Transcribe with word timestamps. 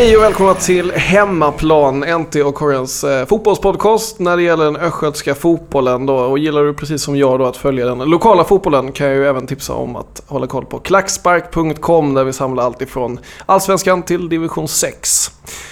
Hej 0.00 0.16
och 0.16 0.22
välkomna 0.22 0.54
till 0.54 0.92
Hemmaplan, 0.92 2.00
NT 2.00 2.36
och 2.36 2.54
Korrens 2.54 3.04
eh, 3.04 3.26
fotbollspodcast 3.26 4.18
när 4.18 4.36
det 4.36 4.42
gäller 4.42 4.64
den 4.64 4.76
östgötska 4.76 5.34
fotbollen. 5.34 6.06
Då. 6.06 6.16
Och 6.16 6.38
gillar 6.38 6.64
du 6.64 6.74
precis 6.74 7.02
som 7.02 7.16
jag 7.16 7.38
då 7.38 7.46
att 7.46 7.56
följa 7.56 7.86
den 7.86 7.98
lokala 7.98 8.44
fotbollen 8.44 8.92
kan 8.92 9.06
jag 9.06 9.16
ju 9.16 9.26
även 9.26 9.46
tipsa 9.46 9.74
om 9.74 9.96
att 9.96 10.22
hålla 10.26 10.46
koll 10.46 10.64
på 10.64 10.78
klackspark.com 10.78 12.14
där 12.14 12.24
vi 12.24 12.32
samlar 12.32 12.64
allt 12.64 12.82
ifrån 12.82 13.18
allsvenskan 13.46 14.02
till 14.02 14.28
division 14.28 14.68
6. 14.68 15.30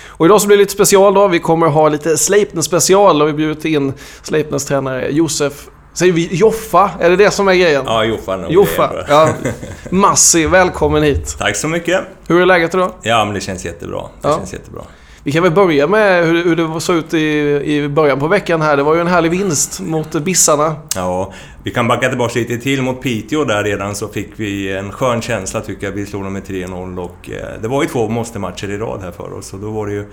Och 0.08 0.26
idag 0.26 0.40
så 0.40 0.46
blir 0.46 0.56
det 0.56 0.62
lite 0.62 0.72
special 0.72 1.14
då. 1.14 1.28
Vi 1.28 1.38
kommer 1.38 1.66
ha 1.66 1.88
lite 1.88 2.16
Sleipner 2.16 2.62
special 2.62 3.22
och 3.22 3.28
vi 3.28 3.32
bjudit 3.32 3.64
in 3.64 3.92
Sleipners 4.22 4.64
tränare 4.64 5.08
Josef 5.10 5.68
Säger 5.96 6.12
vi 6.12 6.28
Joffa? 6.36 6.90
Är 7.00 7.10
det 7.10 7.16
det 7.16 7.30
som 7.30 7.48
är 7.48 7.54
grejen? 7.54 7.82
Ja, 7.86 8.04
Joffa. 8.04 8.36
nog. 8.36 8.52
Joffa, 8.52 8.92
ja. 9.08 9.28
Massi, 9.90 10.46
välkommen 10.46 11.02
hit. 11.02 11.36
Tack 11.38 11.56
så 11.56 11.68
mycket. 11.68 12.00
Hur 12.28 12.40
är 12.40 12.46
läget 12.46 12.74
idag? 12.74 12.90
Ja, 13.02 13.24
men 13.24 13.34
det 13.34 13.40
känns 13.40 13.64
jättebra. 13.64 14.02
Det 14.22 14.28
Ja. 14.28 14.36
känns 14.36 14.52
jättebra. 14.52 14.82
Vi 15.22 15.32
kan 15.32 15.42
väl 15.42 15.52
börja 15.52 15.86
med 15.86 16.26
hur, 16.26 16.44
hur 16.44 16.56
det 16.56 16.80
såg 16.80 16.96
ut 16.96 17.14
i, 17.14 17.18
i 17.64 17.88
början 17.88 18.18
på 18.20 18.28
veckan 18.28 18.62
här. 18.62 18.76
Det 18.76 18.82
var 18.82 18.94
ju 18.94 19.00
en 19.00 19.06
härlig 19.06 19.30
vinst 19.30 19.80
mot 19.80 20.10
Bissarna. 20.12 20.74
Ja, 20.94 21.32
vi 21.66 21.72
kan 21.72 21.88
backa 21.88 22.08
tillbaka 22.08 22.38
lite 22.38 22.58
till 22.58 22.82
mot 22.82 23.02
Piteå 23.02 23.44
där 23.44 23.64
redan 23.64 23.94
så 23.94 24.08
fick 24.08 24.28
vi 24.36 24.72
en 24.76 24.92
skön 24.92 25.22
känsla 25.22 25.60
tycker 25.60 25.86
jag. 25.86 25.92
Vi 25.92 26.06
slog 26.06 26.24
dem 26.24 26.32
med 26.32 26.42
3-0 26.42 26.98
och 26.98 27.30
eh, 27.30 27.60
det 27.62 27.68
var 27.68 27.82
ju 27.82 27.88
två 27.88 28.08
måste-matcher 28.08 28.70
i 28.70 28.78
rad 28.78 29.00
här 29.02 29.10
för 29.10 29.32
oss. 29.32 29.52
Och 29.52 29.60
då 29.60 29.70
var 29.70 29.86
det 29.86 29.92
ju 29.92 30.04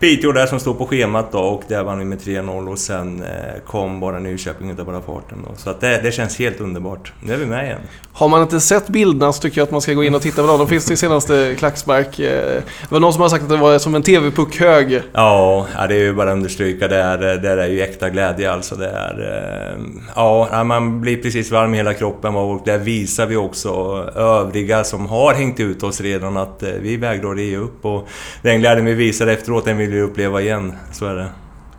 Piteå 0.00 0.32
där 0.32 0.46
som 0.46 0.60
stod 0.60 0.78
på 0.78 0.86
schemat 0.86 1.32
då 1.32 1.38
och 1.38 1.62
där 1.68 1.82
vann 1.84 1.98
vi 1.98 2.04
med 2.04 2.18
3-0 2.18 2.68
och 2.68 2.78
sen 2.78 3.22
eh, 3.22 3.62
kom 3.66 4.00
bara 4.00 4.18
Nyköping 4.18 4.70
utav 4.70 4.86
bara 4.86 5.00
farten 5.00 5.38
då. 5.48 5.54
Så 5.56 5.70
att 5.70 5.80
det, 5.80 6.00
det 6.02 6.12
känns 6.12 6.38
helt 6.38 6.60
underbart. 6.60 7.12
Nu 7.20 7.32
är 7.32 7.36
vi 7.36 7.46
med 7.46 7.64
igen. 7.64 7.80
Har 8.12 8.28
man 8.28 8.42
inte 8.42 8.60
sett 8.60 8.88
bilderna 8.88 9.32
så 9.32 9.42
tycker 9.42 9.60
jag 9.60 9.66
att 9.66 9.70
man 9.72 9.80
ska 9.80 9.92
gå 9.92 10.04
in 10.04 10.14
och 10.14 10.22
titta 10.22 10.42
på 10.42 10.48
dem. 10.48 10.58
De 10.58 10.68
finns 10.68 10.90
i 10.90 10.96
senaste 10.96 11.54
Klackspark. 11.58 12.18
Eh, 12.18 12.62
Det 12.80 12.90
var 12.90 13.00
någon 13.00 13.12
som 13.12 13.22
har 13.22 13.28
sagt 13.28 13.42
att 13.42 13.50
det 13.50 13.56
var 13.56 13.78
som 13.78 13.94
en 13.94 14.02
TV-puck 14.02 14.60
hög. 14.60 15.02
Ja, 15.12 15.66
det 15.88 15.94
är 15.94 15.98
ju 15.98 16.12
bara 16.14 16.30
att 16.30 16.36
understryka. 16.36 16.88
Det 16.88 16.96
är, 16.96 17.18
det 17.18 17.48
är 17.48 17.68
ju 17.68 17.80
äkta 17.82 18.10
glädje 18.10 18.52
alltså. 18.52 18.76
Det 18.76 18.88
är, 18.90 19.78
ja, 20.16 20.64
man 20.64 20.91
blir 21.00 21.22
precis 21.22 21.50
varm 21.50 21.74
i 21.74 21.76
hela 21.76 21.94
kroppen 21.94 22.34
och 22.36 22.62
där 22.64 22.78
visar 22.78 23.26
vi 23.26 23.36
också 23.36 23.70
övriga 24.16 24.84
som 24.84 25.06
har 25.06 25.34
hängt 25.34 25.60
ut 25.60 25.82
oss 25.82 26.00
redan 26.00 26.36
att 26.36 26.62
eh, 26.62 26.68
vi 26.80 26.96
vägrar 26.96 27.34
ge 27.34 27.56
upp. 27.56 27.84
Och 27.84 28.08
den 28.42 28.60
glädjen 28.60 28.84
vi 28.86 28.94
visar 28.94 29.26
efteråt, 29.26 29.64
den 29.64 29.76
vill 29.76 29.90
vi 29.90 30.00
uppleva 30.00 30.40
igen. 30.40 30.72
Så 30.92 31.06
är 31.06 31.14
det. 31.14 31.28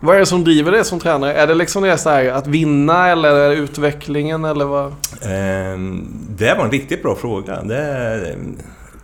Vad 0.00 0.16
är 0.16 0.20
det 0.20 0.26
som 0.26 0.44
driver 0.44 0.72
det 0.72 0.84
som 0.84 1.00
tränare? 1.00 1.34
Är 1.34 1.46
det 1.46 1.54
liksom 1.54 1.82
det 1.82 1.98
så 1.98 2.10
här 2.10 2.26
att 2.30 2.46
vinna 2.46 3.08
eller 3.08 3.34
är 3.34 3.48
det 3.48 3.54
utvecklingen 3.56 4.44
eller 4.44 4.64
vad? 4.64 4.94
Ehm, 5.22 6.06
Det 6.28 6.54
var 6.54 6.64
en 6.64 6.70
riktigt 6.70 7.02
bra 7.02 7.14
fråga. 7.14 7.62
Det, 7.62 8.36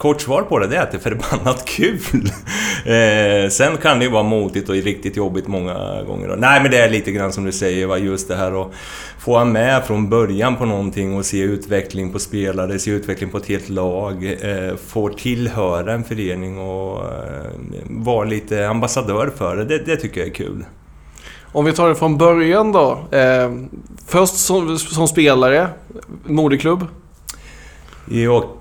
kort 0.00 0.20
svar 0.20 0.42
på 0.42 0.58
det, 0.58 0.66
det 0.66 0.76
är 0.76 0.82
att 0.82 0.90
det 0.90 0.96
är 0.96 1.00
förbannat 1.00 1.64
kul. 1.68 2.30
Eh, 2.84 3.50
sen 3.50 3.76
kan 3.76 3.98
det 3.98 4.04
ju 4.04 4.10
vara 4.10 4.22
motigt 4.22 4.68
och 4.68 4.74
riktigt 4.74 5.16
jobbigt 5.16 5.46
många 5.46 6.02
gånger. 6.02 6.28
då. 6.28 6.34
Nej, 6.34 6.62
men 6.62 6.70
det 6.70 6.78
är 6.78 6.90
lite 6.90 7.12
grann 7.12 7.32
som 7.32 7.44
du 7.44 7.52
säger, 7.52 7.86
va, 7.86 7.98
just 7.98 8.28
det 8.28 8.36
här 8.36 8.62
att 8.62 8.72
få 9.18 9.32
vara 9.32 9.44
med 9.44 9.84
från 9.84 10.08
början 10.08 10.56
på 10.56 10.64
någonting 10.64 11.16
och 11.16 11.24
se 11.24 11.40
utveckling 11.40 12.12
på 12.12 12.18
spelare, 12.18 12.78
se 12.78 12.90
utveckling 12.90 13.30
på 13.30 13.38
ett 13.38 13.46
helt 13.46 13.68
lag, 13.68 14.24
eh, 14.24 14.76
få 14.86 15.08
tillhöra 15.08 15.92
en 15.92 16.04
förening 16.04 16.58
och 16.58 16.98
eh, 16.98 17.50
vara 17.84 18.24
lite 18.24 18.68
ambassadör 18.68 19.30
för 19.36 19.56
det. 19.56 19.64
det. 19.64 19.78
Det 19.78 19.96
tycker 19.96 20.20
jag 20.20 20.28
är 20.28 20.34
kul. 20.34 20.64
Om 21.52 21.64
vi 21.64 21.72
tar 21.72 21.88
det 21.88 21.94
från 21.94 22.19
början 22.19 22.72
då. 22.72 22.98
Eh, 23.10 23.50
först 24.06 24.36
som, 24.36 24.78
som 24.78 25.08
spelare, 25.08 25.69
moderklubb. 26.25 26.86
Jag 28.08 28.59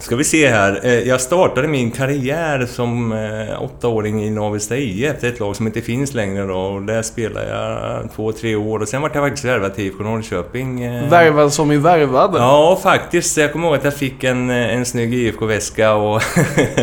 ska 0.00 0.16
vi 0.16 0.24
se 0.24 0.48
här. 0.48 0.80
Eh, 0.84 0.98
Jag 1.08 1.20
startade 1.20 1.68
min 1.68 1.90
karriär 1.90 2.66
som 2.66 3.12
eh, 3.12 3.62
åttaåring 3.62 4.24
i 4.24 4.30
Navestad 4.30 4.78
IF, 4.78 5.24
ett 5.24 5.40
lag 5.40 5.56
som 5.56 5.66
inte 5.66 5.80
finns 5.80 6.14
längre 6.14 6.44
då. 6.46 6.58
Och 6.58 6.82
där 6.82 7.02
spelade 7.02 7.48
jag 7.48 8.08
två, 8.16 8.32
tre 8.32 8.54
år 8.56 8.78
och 8.82 8.88
sen 8.88 9.02
var 9.02 9.10
jag 9.14 9.22
faktiskt 9.24 9.44
värvad 9.44 9.74
till 9.74 9.84
IFK 9.86 10.02
Norrköping. 10.02 10.82
eh, 10.82 11.08
Värvad 11.10 11.52
som 11.52 11.72
i 11.72 11.76
värvad. 11.76 12.30
Ja, 12.34 12.80
faktiskt. 12.82 13.36
Jag 13.36 13.52
kommer 13.52 13.66
ihåg 13.68 13.76
att 13.76 13.84
jag 13.84 13.94
fick 13.94 14.24
en, 14.24 14.50
en 14.50 14.84
snygg 14.84 15.14
IFK-väska 15.14 15.94
och 15.94 16.22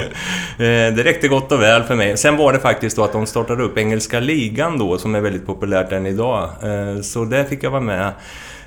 det 0.57 1.03
räckte 1.03 1.27
gott 1.27 1.51
och 1.51 1.61
väl 1.61 1.83
för 1.83 1.95
mig. 1.95 2.17
Sen 2.17 2.37
var 2.37 2.53
det 2.53 2.59
faktiskt 2.59 2.95
då 2.95 3.03
att 3.03 3.13
de 3.13 3.25
startade 3.25 3.63
upp 3.63 3.77
Engelska 3.77 4.19
ligan 4.19 4.77
då, 4.77 4.97
som 4.97 5.15
är 5.15 5.21
väldigt 5.21 5.45
populärt 5.45 5.91
än 5.91 6.05
idag. 6.05 6.49
Så 7.03 7.25
där 7.25 7.43
fick 7.43 7.63
jag 7.63 7.71
vara 7.71 7.81
med 7.81 8.11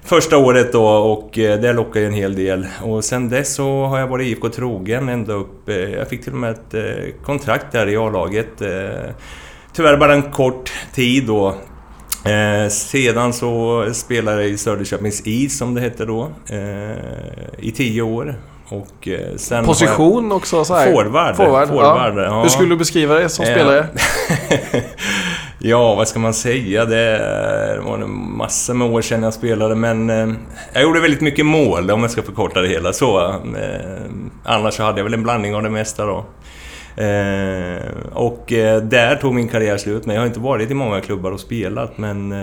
första 0.04 0.36
året 0.38 0.72
då 0.72 0.86
och 0.86 1.38
eh, 1.38 1.60
det 1.60 1.72
lockade 1.72 2.00
ju 2.00 2.06
en 2.06 2.12
hel 2.14 2.34
del. 2.34 2.66
Och 2.82 3.04
sen 3.04 3.28
dess 3.28 3.54
så 3.54 3.84
har 3.84 3.98
jag 3.98 4.06
varit 4.06 4.26
IFK 4.26 4.48
trogen 4.48 5.08
ända 5.08 5.32
upp... 5.32 5.68
eh, 5.68 5.76
Jag 5.76 6.08
fick 6.08 6.24
till 6.24 6.32
och 6.32 6.38
med 6.38 6.50
ett 6.50 6.74
eh, 6.74 7.14
kontrakt 7.24 7.66
där 7.72 7.88
i 7.88 7.96
A-laget. 7.96 8.48
Tyvärr 9.72 9.96
bara 9.96 10.12
en 10.14 10.22
kort 10.22 10.72
tid 10.94 11.26
då. 11.26 11.54
Sedan 12.70 13.32
så 13.32 13.84
spelade 13.92 14.42
jag 14.42 14.50
i 14.50 14.58
Söderköpings 14.58 15.22
Is 15.26 15.58
som 15.58 15.74
det 15.74 15.80
hette 15.80 16.04
då. 16.04 16.28
I 17.58 17.70
tio 17.70 18.02
år. 18.02 18.34
Och 18.68 19.08
sen 19.36 19.64
Position 19.64 20.32
också 20.32 20.64
så 20.64 20.74
här. 20.74 20.92
Forward. 20.92 21.36
Forward, 21.36 21.68
forward 21.68 22.18
ja. 22.18 22.22
ja. 22.24 22.42
Hur 22.42 22.48
skulle 22.48 22.68
du 22.68 22.76
beskriva 22.76 23.14
det 23.14 23.28
som 23.28 23.44
spelare? 23.44 23.86
ja, 25.62 25.94
vad 25.94 26.08
ska 26.08 26.18
man 26.18 26.34
säga? 26.34 26.84
Det 26.84 27.80
var 27.84 27.98
en 27.98 28.36
massa 28.36 28.74
med 28.74 28.90
år 28.90 29.02
sedan 29.02 29.22
jag 29.22 29.34
spelade, 29.34 29.74
men 29.74 30.10
eh, 30.10 30.28
jag 30.72 30.82
gjorde 30.82 31.00
väldigt 31.00 31.20
mycket 31.20 31.46
mål, 31.46 31.90
om 31.90 32.00
jag 32.00 32.10
ska 32.10 32.22
förkorta 32.22 32.60
det 32.60 32.68
hela 32.68 32.92
så. 32.92 33.28
Eh, 33.30 34.10
annars 34.44 34.74
så 34.74 34.82
hade 34.82 34.98
jag 34.98 35.04
väl 35.04 35.14
en 35.14 35.22
blandning 35.22 35.54
av 35.54 35.62
det 35.62 35.70
mesta 35.70 36.06
då. 36.06 36.24
Eh, 37.02 37.82
och 38.12 38.44
där 38.82 39.16
tog 39.16 39.34
min 39.34 39.48
karriär 39.48 39.76
slut, 39.76 40.06
men 40.06 40.14
jag 40.14 40.22
har 40.22 40.26
inte 40.26 40.40
varit 40.40 40.70
i 40.70 40.74
många 40.74 41.00
klubbar 41.00 41.32
och 41.32 41.40
spelat, 41.40 41.98
men 41.98 42.34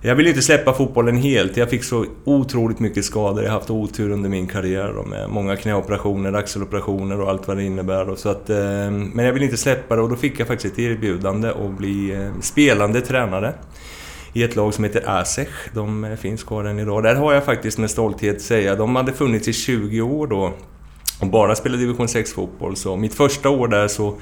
jag 0.00 0.14
vill 0.14 0.26
inte 0.26 0.42
släppa 0.42 0.72
fotbollen 0.72 1.16
helt. 1.16 1.56
Jag 1.56 1.70
fick 1.70 1.84
så 1.84 2.06
otroligt 2.24 2.80
mycket 2.80 3.04
skador. 3.04 3.42
Jag 3.42 3.50
har 3.50 3.58
haft 3.58 3.70
otur 3.70 4.10
under 4.10 4.28
min 4.28 4.46
karriär 4.46 4.92
då, 4.96 5.02
med 5.02 5.30
många 5.30 5.56
knäoperationer, 5.56 6.32
axeloperationer 6.32 7.20
och 7.20 7.30
allt 7.30 7.48
vad 7.48 7.56
det 7.56 7.64
innebär. 7.64 8.04
Då. 8.04 8.16
så 8.16 8.28
att, 8.28 8.50
eh, 8.50 8.56
men 8.90 9.24
jag 9.24 9.32
vill 9.32 9.42
inte 9.42 9.56
släppa 9.56 9.96
det 9.96 10.02
och 10.02 10.08
då 10.08 10.16
fick 10.16 10.40
jag 10.40 10.46
faktiskt 10.46 10.74
ett 10.74 10.78
erbjudande 10.78 11.48
att 11.48 11.78
bli 11.78 12.14
eh, 12.14 12.40
spelande 12.40 13.00
tränare 13.00 13.54
i 14.32 14.42
ett 14.42 14.56
lag 14.56 14.74
som 14.74 14.84
heter 14.84 15.02
Asech. 15.06 15.70
De 15.74 16.04
eh, 16.04 16.16
finns 16.16 16.42
kvar 16.42 16.64
än 16.64 16.78
idag. 16.78 17.02
Där 17.02 17.14
har 17.14 17.32
jag 17.32 17.44
faktiskt 17.44 17.78
med 17.78 17.90
stolthet 17.90 18.42
säga, 18.42 18.74
de 18.76 18.96
hade 18.96 19.12
funnits 19.12 19.48
i 19.48 19.52
20 19.52 20.00
år 20.00 20.26
då 20.26 20.52
och 21.20 21.26
bara 21.26 21.54
spelade 21.54 21.82
division 21.82 22.06
6-fotboll. 22.06 22.76
Så 22.76 22.96
mitt 22.96 23.14
första 23.14 23.50
år 23.50 23.68
där 23.68 23.88
så 23.88 24.14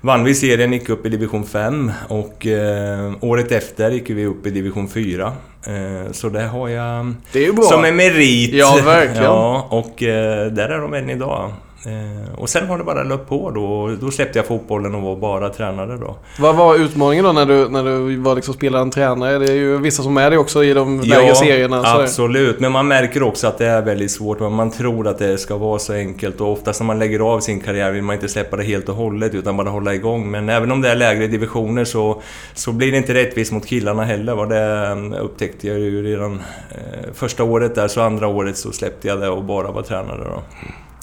vann 0.00 0.24
vi 0.24 0.34
serien, 0.34 0.72
gick 0.72 0.88
upp 0.88 1.06
i 1.06 1.08
division 1.08 1.46
5 1.46 1.92
och 2.08 2.46
eh, 2.46 3.12
året 3.20 3.52
efter 3.52 3.90
gick 3.90 4.10
vi 4.10 4.26
upp 4.26 4.46
i 4.46 4.50
division 4.50 4.88
4. 4.88 5.32
Eh, 5.66 6.12
så 6.12 6.28
det 6.28 6.42
har 6.42 6.68
jag 6.68 7.14
Det 7.32 7.62
som 7.62 7.84
en 7.84 7.96
merit. 7.96 8.54
Ja, 8.54 8.78
verkligen. 8.84 9.24
Ja, 9.24 9.66
och 9.70 10.02
eh, 10.02 10.46
där 10.46 10.68
är 10.68 10.78
de 10.80 10.94
än 10.94 11.10
idag. 11.10 11.52
Eh, 11.86 12.34
och 12.34 12.48
sen 12.48 12.68
har 12.68 12.78
det 12.78 12.84
bara 12.84 13.02
löpt 13.02 13.28
på 13.28 13.50
då. 13.50 13.96
Då 14.00 14.10
släppte 14.10 14.38
jag 14.38 14.46
fotbollen 14.46 14.94
och 14.94 15.02
var 15.02 15.16
bara 15.16 15.48
tränare 15.48 15.96
då. 15.96 16.16
Vad 16.38 16.56
var 16.56 16.76
utmaningen 16.76 17.24
då 17.24 17.32
när 17.32 17.46
du, 17.46 17.68
när 17.68 17.84
du 17.84 18.16
var 18.16 18.34
liksom 18.34 18.54
spelande 18.54 18.94
tränare? 18.94 19.38
Det 19.38 19.52
är 19.52 19.56
ju 19.56 19.78
vissa 19.78 20.02
som 20.02 20.16
är 20.16 20.30
det 20.30 20.38
också 20.38 20.64
i 20.64 20.74
de 20.74 21.00
lägre 21.00 21.34
serierna. 21.34 21.82
Så 21.82 21.88
här. 21.88 22.02
absolut. 22.02 22.60
Men 22.60 22.72
man 22.72 22.88
märker 22.88 23.22
också 23.22 23.46
att 23.46 23.58
det 23.58 23.66
är 23.66 23.82
väldigt 23.82 24.10
svårt. 24.10 24.40
Man 24.40 24.70
tror 24.70 25.08
att 25.08 25.18
det 25.18 25.38
ska 25.38 25.56
vara 25.56 25.78
så 25.78 25.92
enkelt. 25.92 26.40
Och 26.40 26.52
oftast 26.52 26.80
när 26.80 26.86
man 26.86 26.98
lägger 26.98 27.20
av 27.20 27.40
sin 27.40 27.60
karriär 27.60 27.90
vill 27.90 28.02
man 28.02 28.14
inte 28.14 28.28
släppa 28.28 28.56
det 28.56 28.64
helt 28.64 28.88
och 28.88 28.94
hållet 28.94 29.34
utan 29.34 29.56
bara 29.56 29.68
hålla 29.68 29.94
igång. 29.94 30.30
Men 30.30 30.48
även 30.48 30.72
om 30.72 30.80
det 30.80 30.88
är 30.88 30.96
lägre 30.96 31.26
divisioner 31.26 31.84
så, 31.84 32.22
så 32.54 32.72
blir 32.72 32.90
det 32.90 32.96
inte 32.96 33.14
rättvist 33.14 33.52
mot 33.52 33.66
killarna 33.66 34.04
heller. 34.04 34.34
Va? 34.34 34.46
Det 34.46 34.86
eh, 34.86 35.24
upptäckte 35.24 35.68
jag 35.68 35.78
ju 35.78 36.02
redan 36.02 36.42
eh, 36.70 37.12
första 37.14 37.44
året 37.44 37.74
där. 37.74 37.88
Så 37.88 38.00
andra 38.00 38.26
året 38.26 38.56
så 38.56 38.72
släppte 38.72 39.08
jag 39.08 39.20
det 39.20 39.28
och 39.28 39.44
bara 39.44 39.70
var 39.70 39.82
tränare 39.82 40.24
då. 40.24 40.42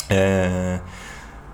Eh, 0.09 0.80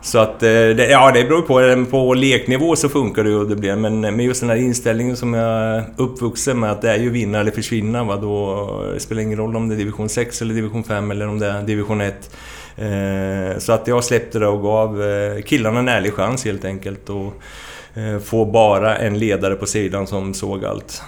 så 0.02 0.20
att, 0.20 0.44
eh, 0.44 0.50
det, 0.50 0.88
ja 0.90 1.12
det 1.12 1.24
beror 1.24 1.42
på. 1.42 1.86
På 1.92 2.14
leknivå 2.14 2.76
så 2.76 2.90
funkar 2.90 3.24
det 3.24 3.30
ju 3.30 3.36
och 3.36 3.50
det 3.50 3.56
blir 3.56 3.76
men 3.76 4.20
just 4.20 4.42
den 4.42 4.50
här 4.50 4.58
inställningen 4.58 5.18
som 5.18 5.34
jag 5.34 5.50
är 5.50 5.84
uppvuxen 5.98 6.60
med 6.60 6.72
att 6.72 6.82
det 6.82 6.92
är 6.92 6.98
ju 6.98 7.10
vinna 7.10 7.40
eller 7.40 7.52
försvinna. 7.52 8.04
Va? 8.04 8.16
Då 8.16 8.84
det 8.94 9.00
spelar 9.00 9.22
ingen 9.22 9.38
roll 9.38 9.56
om 9.56 9.70
det 9.70 9.76
är 9.76 9.78
division 9.78 10.10
6 10.10 10.42
eller 10.42 10.54
division 10.54 10.84
5 10.84 11.12
eller 11.12 11.28
om 11.28 11.40
det 11.40 11.48
är 11.48 11.62
division 11.62 12.02
1. 12.02 12.30
Eh, 12.76 13.58
så 13.58 13.74
att 13.74 13.88
jag 13.88 14.04
släppte 14.04 14.40
det 14.40 14.48
och 14.48 14.62
gav 14.62 15.04
eh, 15.04 15.42
killarna 15.42 15.80
en 15.80 15.90
ärlig 15.90 16.14
chans 16.14 16.46
helt 16.46 16.66
enkelt. 16.66 17.10
Och 17.10 17.34
eh, 17.94 18.20
få 18.20 18.46
bara 18.46 18.98
en 18.98 19.20
ledare 19.20 19.56
på 19.56 19.66
sidan 19.66 20.08
som 20.08 20.34
såg 20.34 20.66
allt. 20.66 21.02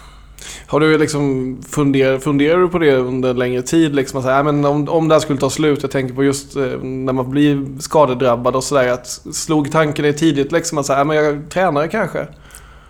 Har 0.76 0.80
du 0.80 0.98
liksom 0.98 1.58
funderat, 1.70 2.24
funderar 2.24 2.60
du 2.60 2.70
på 2.70 2.80
det 2.80 2.96
under 2.96 3.30
en 3.30 3.38
längre 3.38 3.62
tid? 3.62 3.96
Liksom, 3.96 4.18
alltså, 4.18 4.30
att 4.30 4.34
säga, 4.34 4.44
men 4.44 4.66
om, 4.66 4.90
om 4.90 5.08
det 5.08 5.16
här 5.16 5.20
skulle 5.20 5.40
ta 5.40 5.50
slut, 5.50 5.82
jag 5.82 5.92
tänker 5.92 6.16
på 6.16 6.24
just 6.24 6.56
eh, 6.56 6.64
när 6.82 7.14
man 7.14 7.32
blir 7.32 7.80
skadedrabbad 7.80 8.56
och 8.56 8.64
sådär. 8.64 8.88
Att 8.88 9.08
slog 9.34 9.72
tanken 9.72 10.04
dig 10.04 10.14
tidigt 10.14 10.52
liksom 10.52 10.78
att 10.78 10.86
säga, 10.86 11.04
men 11.04 11.18
jag 11.18 11.50
tränare 11.50 11.88
kanske? 11.88 12.28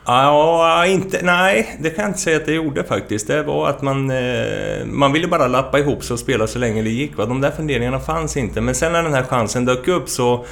Ja, 0.05 0.85
inte... 0.85 1.19
Nej, 1.23 1.77
det 1.79 1.89
kan 1.89 2.01
jag 2.01 2.09
inte 2.09 2.19
säga 2.19 2.37
att 2.37 2.45
det 2.45 2.53
gjorde 2.53 2.83
faktiskt. 2.83 3.27
Det 3.27 3.43
var 3.43 3.69
att 3.69 3.81
man... 3.81 4.11
Eh, 4.11 4.85
man 4.85 5.13
ville 5.13 5.27
bara 5.27 5.47
lappa 5.47 5.79
ihop 5.79 6.03
sig 6.03 6.13
och 6.13 6.19
spela 6.19 6.47
så 6.47 6.59
länge 6.59 6.81
det 6.81 6.89
gick. 6.89 7.17
Va? 7.17 7.25
De 7.25 7.41
där 7.41 7.51
funderingarna 7.51 7.99
fanns 7.99 8.37
inte. 8.37 8.61
Men 8.61 8.75
sen 8.75 8.91
när 8.91 9.03
den 9.03 9.13
här 9.13 9.23
chansen 9.23 9.65
dök 9.65 9.87
upp 9.87 10.09
så 10.09 10.45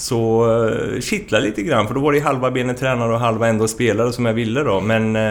så 0.00 0.50
uh, 0.50 1.00
kittlade 1.00 1.44
lite 1.44 1.62
grann 1.62 1.86
för 1.86 1.94
då 1.94 2.00
var 2.00 2.12
det 2.12 2.20
halva 2.20 2.50
benet 2.50 2.78
tränare 2.78 3.12
och 3.12 3.20
halva 3.20 3.48
ändå 3.48 3.68
spelare 3.68 4.12
som 4.12 4.26
jag 4.26 4.32
ville 4.32 4.62
då. 4.62 4.80
Men 4.80 5.16
uh, 5.16 5.22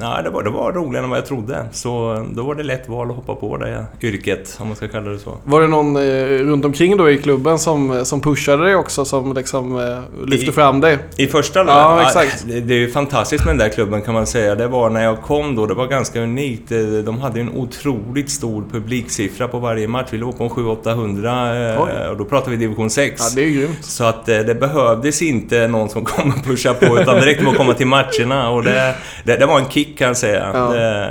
ja, 0.00 0.22
det, 0.22 0.30
var, 0.30 0.42
det 0.42 0.50
var 0.50 0.72
roligare 0.72 1.04
än 1.04 1.10
vad 1.10 1.18
jag 1.18 1.26
trodde. 1.26 1.66
Så 1.72 2.24
då 2.32 2.42
var 2.42 2.54
det 2.54 2.62
lätt 2.62 2.88
val 2.88 3.10
att 3.10 3.16
hoppa 3.16 3.34
på 3.34 3.56
det 3.56 3.86
yrket, 4.02 4.56
om 4.60 4.66
man 4.66 4.76
ska 4.76 4.88
kalla 4.88 5.10
det 5.10 5.18
så. 5.18 5.36
Var 5.44 5.60
det 5.60 5.66
någon 5.66 5.96
eh, 5.96 6.00
runt 6.26 6.64
omkring 6.64 6.96
då 6.96 7.10
i 7.10 7.18
klubben 7.18 7.58
som, 7.58 8.04
som 8.04 8.20
pushade 8.20 8.64
dig 8.64 8.74
också, 8.74 9.04
som 9.04 9.34
liksom 9.34 9.78
eh, 9.78 10.26
lyfte 10.26 10.50
I, 10.50 10.52
fram 10.52 10.80
dig? 10.80 10.98
I 11.16 11.26
första 11.26 11.64
då? 11.64 11.70
Ja, 11.70 12.02
exakt. 12.02 12.44
Det, 12.48 12.60
det 12.60 12.74
är 12.74 12.78
ju 12.78 12.90
fantastiskt 12.90 13.44
med 13.44 13.54
den 13.54 13.58
där 13.58 13.68
klubben 13.68 14.02
kan 14.02 14.14
man 14.14 14.26
säga. 14.26 14.54
Det 14.54 14.68
var 14.68 14.90
när 14.90 15.04
jag 15.04 15.22
kom 15.22 15.54
då, 15.54 15.66
det 15.66 15.74
var 15.74 15.86
ganska 15.86 16.20
unikt. 16.20 16.68
De 17.04 17.20
hade 17.20 17.40
en 17.40 17.52
otroligt 17.52 18.30
stor 18.30 18.64
publiksiffra 18.72 19.48
på 19.48 19.58
varje 19.58 19.88
match. 19.88 20.08
Vi 20.10 20.18
låg 20.18 20.38
på 20.38 20.48
700-800 20.48 22.10
och 22.10 22.16
då 22.16 22.24
pratar 22.24 22.50
vi 22.50 22.56
division 22.56 22.90
6. 22.90 23.20
Ja, 23.20 23.26
det 23.34 23.42
är 23.42 23.67
grymt. 23.68 23.84
Så 23.84 24.04
att 24.04 24.28
eh, 24.28 24.38
det 24.38 24.54
behövdes 24.54 25.22
inte 25.22 25.68
någon 25.68 25.88
som 25.88 26.04
kom 26.04 26.30
och 26.30 26.44
pushade 26.44 26.86
på 26.86 27.00
utan 27.00 27.20
direkt 27.20 27.42
med 27.42 27.50
att 27.50 27.56
komma 27.56 27.74
till 27.74 27.86
matcherna 27.86 28.50
och 28.50 28.64
det, 28.64 28.94
det, 29.24 29.36
det 29.36 29.46
var 29.46 29.58
en 29.58 29.68
kick 29.68 29.98
kan 29.98 30.06
jag 30.06 30.16
säga. 30.16 30.50
Ja. 30.54 30.68
Det, 30.68 31.10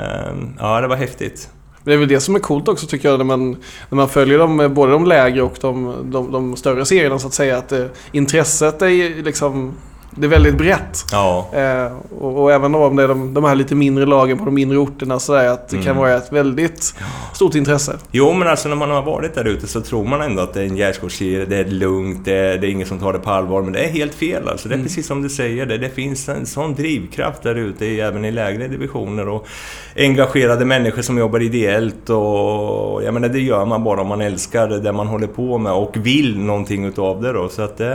ja, 0.59 0.81
det 0.81 0.87
var 0.87 0.95
häftigt. 0.95 1.49
Det 1.83 1.93
är 1.93 1.97
väl 1.97 2.07
det 2.07 2.19
som 2.19 2.35
är 2.35 2.39
coolt 2.39 2.67
också 2.67 2.87
tycker 2.87 3.09
jag 3.09 3.17
när 3.17 3.25
man, 3.25 3.51
när 3.89 3.95
man 3.95 4.09
följer 4.09 4.39
dem, 4.39 4.73
både 4.73 4.91
de 4.91 5.05
lägre 5.05 5.41
och 5.41 5.57
de, 5.61 5.95
de, 6.11 6.31
de 6.31 6.55
större 6.55 6.85
serierna 6.85 7.19
så 7.19 7.27
att 7.27 7.33
säga. 7.33 7.57
Att 7.57 7.71
eh, 7.71 7.85
intresset 8.11 8.81
är 8.81 9.23
liksom 9.23 9.73
det 10.17 10.25
är 10.27 10.29
väldigt 10.29 10.57
brett. 10.57 11.05
Ja. 11.11 11.49
Eh, 11.53 11.91
och, 12.19 12.43
och, 12.43 12.51
även 12.51 12.75
om 12.75 12.95
det 12.95 13.03
är 13.03 13.07
de, 13.07 13.33
de 13.33 13.43
här 13.43 13.55
lite 13.55 13.75
mindre 13.75 14.05
lagen 14.05 14.37
på 14.37 14.45
de 14.45 14.53
mindre 14.53 14.77
orterna 14.77 15.19
så 15.19 15.33
där, 15.33 15.49
att 15.49 15.69
det 15.69 15.75
mm. 15.75 15.85
kan 15.85 15.97
vara 15.97 16.13
ett 16.13 16.31
väldigt 16.31 16.95
stort 17.33 17.55
intresse. 17.55 17.97
Jo, 18.11 18.33
men 18.33 18.47
alltså 18.47 18.69
när 18.69 18.75
man 18.75 18.91
har 18.91 19.01
varit 19.01 19.35
där 19.35 19.45
ute 19.45 19.67
så 19.67 19.81
tror 19.81 20.05
man 20.05 20.21
ändå 20.21 20.41
att 20.41 20.53
det 20.53 20.61
är 20.61 20.65
en 20.65 20.77
gärdsgårdsserie, 20.77 21.45
det 21.45 21.57
är 21.57 21.65
lugnt, 21.65 22.25
det 22.25 22.33
är, 22.33 22.57
det 22.57 22.67
är 22.67 22.69
ingen 22.69 22.87
som 22.87 22.99
tar 22.99 23.13
det 23.13 23.19
på 23.19 23.29
allvar. 23.29 23.61
Men 23.61 23.73
det 23.73 23.79
är 23.79 23.89
helt 23.89 24.13
fel 24.13 24.47
alltså. 24.47 24.69
Det 24.69 24.73
är 24.73 24.77
mm. 24.77 24.85
precis 24.85 25.07
som 25.07 25.21
du 25.21 25.29
säger, 25.29 25.65
det, 25.65 25.77
det 25.77 25.89
finns 25.89 26.29
en 26.29 26.45
sån 26.45 26.75
drivkraft 26.75 27.43
där 27.43 27.55
ute, 27.55 27.85
även 27.85 28.25
i 28.25 28.31
lägre 28.31 28.67
divisioner. 28.67 29.29
Och 29.29 29.47
engagerade 29.95 30.65
människor 30.65 31.01
som 31.01 31.17
jobbar 31.17 31.39
ideellt 31.39 32.09
och 32.09 33.03
jag 33.03 33.13
menar, 33.13 33.29
det 33.29 33.39
gör 33.39 33.65
man 33.65 33.83
bara 33.83 34.01
om 34.01 34.07
man 34.07 34.21
älskar 34.21 34.67
det 34.67 34.93
man 34.93 35.07
håller 35.07 35.27
på 35.27 35.57
med 35.57 35.71
och 35.71 35.97
vill 35.97 36.39
någonting 36.39 36.85
utav 36.85 37.21
det 37.21 37.33
då. 37.33 37.49
Så 37.49 37.61
att, 37.61 37.79
eh, 37.79 37.87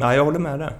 ja, 0.00 0.14
jag 0.14 0.24
håller 0.24 0.38
med 0.38 0.58
där. 0.58 0.72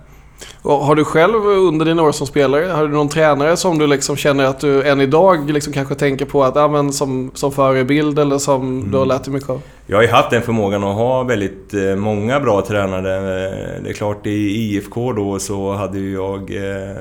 Och 0.62 0.74
har 0.74 0.94
du 0.94 1.04
själv 1.04 1.46
under 1.46 1.86
dina 1.86 2.02
år 2.02 2.12
som 2.12 2.26
spelare, 2.26 2.64
har 2.64 2.82
du 2.82 2.88
någon 2.88 3.08
tränare 3.08 3.56
som 3.56 3.78
du 3.78 3.86
liksom 3.86 4.16
känner 4.16 4.44
att 4.44 4.60
du 4.60 4.82
än 4.82 5.00
idag 5.00 5.50
liksom 5.50 5.72
kanske 5.72 5.94
tänker 5.94 6.24
på 6.24 6.44
att, 6.44 6.56
ja, 6.56 6.68
men 6.68 6.92
som, 6.92 7.30
som 7.34 7.52
förebild 7.52 8.18
eller 8.18 8.38
som 8.38 8.62
mm. 8.62 8.90
du 8.90 8.98
har 8.98 9.06
lärt 9.06 9.24
dig 9.24 9.32
mycket 9.32 9.50
av? 9.50 9.62
Jag 9.86 9.96
har 9.96 10.02
ju 10.02 10.08
haft 10.08 10.30
den 10.30 10.42
förmågan 10.42 10.84
att 10.84 10.94
ha 10.94 11.22
väldigt 11.22 11.74
eh, 11.74 11.96
många 11.96 12.40
bra 12.40 12.62
tränare. 12.62 13.16
Eh, 13.16 13.82
det 13.82 13.90
är 13.90 13.92
klart 13.92 14.26
i 14.26 14.30
IFK 14.30 15.12
då 15.12 15.38
så 15.38 15.72
hade 15.72 16.00
jag 16.00 16.54
eh, 16.56 16.96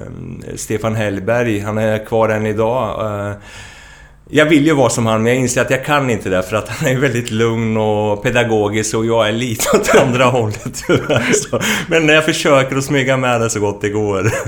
Stefan 0.55 0.95
Hellberg, 0.95 1.59
han 1.59 1.77
är 1.77 2.05
kvar 2.05 2.29
än 2.29 2.45
idag. 2.45 2.99
Jag 4.29 4.45
vill 4.45 4.65
ju 4.65 4.73
vara 4.73 4.89
som 4.89 5.05
han, 5.05 5.23
men 5.23 5.33
jag 5.33 5.41
inser 5.41 5.61
att 5.61 5.69
jag 5.69 5.85
kan 5.85 6.09
inte 6.09 6.29
det 6.29 6.43
för 6.43 6.55
att 6.55 6.69
han 6.69 6.89
är 6.89 6.99
väldigt 6.99 7.31
lugn 7.31 7.77
och 7.77 8.23
pedagogisk 8.23 8.95
och 8.95 9.05
jag 9.05 9.27
är 9.27 9.31
lite 9.31 9.65
åt 9.77 9.95
andra 9.95 10.25
hållet 10.25 10.83
Men 11.87 12.05
när 12.05 12.13
jag 12.13 12.25
försöker 12.25 12.75
att 12.75 12.83
smyga 12.83 13.17
med 13.17 13.41
det 13.41 13.49
så 13.49 13.59
gott 13.59 13.81
det 13.81 13.89
går. 13.89 14.31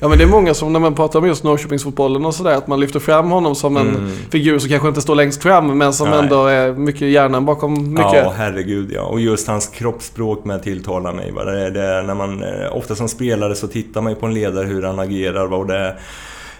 Ja 0.00 0.08
men 0.08 0.18
det 0.18 0.24
är 0.24 0.28
många 0.28 0.54
som 0.54 0.72
när 0.72 0.80
man 0.80 0.94
pratar 0.94 1.18
om 1.18 1.26
just 1.26 1.44
Norrköpingsfotbollen 1.44 2.24
och 2.24 2.34
sådär, 2.34 2.54
att 2.54 2.66
man 2.66 2.80
lyfter 2.80 3.00
fram 3.00 3.30
honom 3.30 3.54
som 3.54 3.76
en 3.76 3.88
mm. 3.88 4.10
figur 4.30 4.58
som 4.58 4.68
kanske 4.68 4.88
inte 4.88 5.00
står 5.00 5.14
längst 5.14 5.42
fram, 5.42 5.78
men 5.78 5.92
som 5.92 6.10
Nej. 6.10 6.18
ändå 6.18 6.46
är 6.46 6.72
mycket 6.72 7.08
hjärnan 7.08 7.44
bakom 7.44 7.90
mycket. 7.90 8.14
Ja, 8.14 8.32
herregud 8.36 8.92
ja. 8.94 9.02
Och 9.02 9.20
just 9.20 9.48
hans 9.48 9.66
kroppsspråk 9.66 10.44
med 10.44 10.62
tilltalar 10.62 11.12
mig. 11.12 11.32
Det 11.32 11.66
är, 11.66 11.70
det 11.70 11.82
är 11.82 12.02
när 12.02 12.14
man, 12.14 12.42
eh, 12.42 12.76
ofta 12.76 12.94
som 12.94 13.08
spelare 13.08 13.54
så 13.54 13.66
tittar 13.66 14.00
man 14.00 14.12
ju 14.12 14.18
på 14.18 14.26
en 14.26 14.34
ledare 14.34 14.66
hur 14.66 14.82
han 14.82 14.98
agerar. 14.98 15.52
Och 15.52 15.66
det 15.66 15.78
är, 15.78 15.98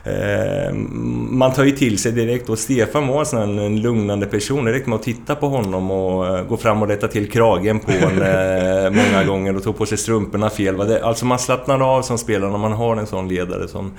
Eh, 0.06 0.74
man 1.30 1.52
tar 1.52 1.64
ju 1.64 1.70
till 1.70 1.98
sig 1.98 2.12
direkt 2.12 2.48
och 2.48 2.58
Stefan 2.58 3.06
var 3.06 3.34
en, 3.42 3.58
en 3.58 3.80
lugnande 3.80 4.26
person. 4.26 4.64
direkt 4.64 4.86
med 4.86 4.96
att 4.96 5.02
titta 5.02 5.34
på 5.34 5.48
honom 5.48 5.90
och 5.90 6.24
uh, 6.24 6.42
gå 6.42 6.56
fram 6.56 6.82
och 6.82 6.88
rätta 6.88 7.08
till 7.08 7.30
kragen 7.30 7.80
på 7.80 7.92
en 7.92 8.22
uh, 8.22 8.90
många 9.04 9.24
gånger 9.24 9.56
och 9.56 9.62
tog 9.62 9.78
på 9.78 9.86
sig 9.86 9.98
strumporna 9.98 10.50
fel. 10.50 11.02
Alltså 11.02 11.26
man 11.26 11.38
slappnar 11.38 11.96
av 11.96 12.02
som 12.02 12.18
spelare 12.18 12.50
när 12.50 12.58
man 12.58 12.72
har 12.72 12.96
en 12.96 13.06
sån 13.06 13.28
ledare 13.28 13.68
som... 13.68 13.92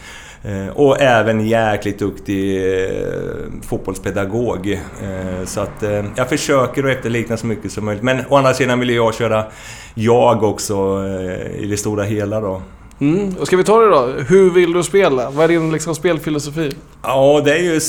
Och 0.74 1.02
även 1.02 1.48
jäkligt 1.48 2.00
duktig 2.00 2.62
fotbollspedagog. 3.62 4.80
så 5.46 5.60
att 5.62 5.84
jag 6.16 6.30
försöker 6.30 6.84
att 6.84 6.98
efterlikna 6.98 7.38
så 7.38 7.48
mycket 7.48 7.72
som 7.72 7.86
möjligt. 7.86 8.04
Men 8.04 8.20
å 8.30 8.36
andra 8.36 8.54
sidan 8.54 8.80
vill 8.80 8.90
jag 8.90 9.16
köra 9.16 9.46
jag 9.94 10.44
också 10.44 11.06
i 11.60 11.68
det 11.70 11.78
stora 11.78 12.04
hela 12.04 12.42
då. 12.42 12.62
Mm. 13.00 13.36
Och 13.40 13.48
ska 13.48 13.58
vi 13.58 13.64
ta 13.64 13.82
det 13.82 13.90
då? 13.90 14.06
Hur 14.28 14.50
vill 14.50 14.74
du 14.74 14.84
spela? 14.84 15.30
Vad 15.30 15.44
är 15.44 15.48
din 15.48 15.72
liksom, 15.72 15.96
spelfilosofi? 15.96 16.72
Ja, 17.04 17.42
det 17.46 17.54
är 17.54 17.64
ju 17.64 17.80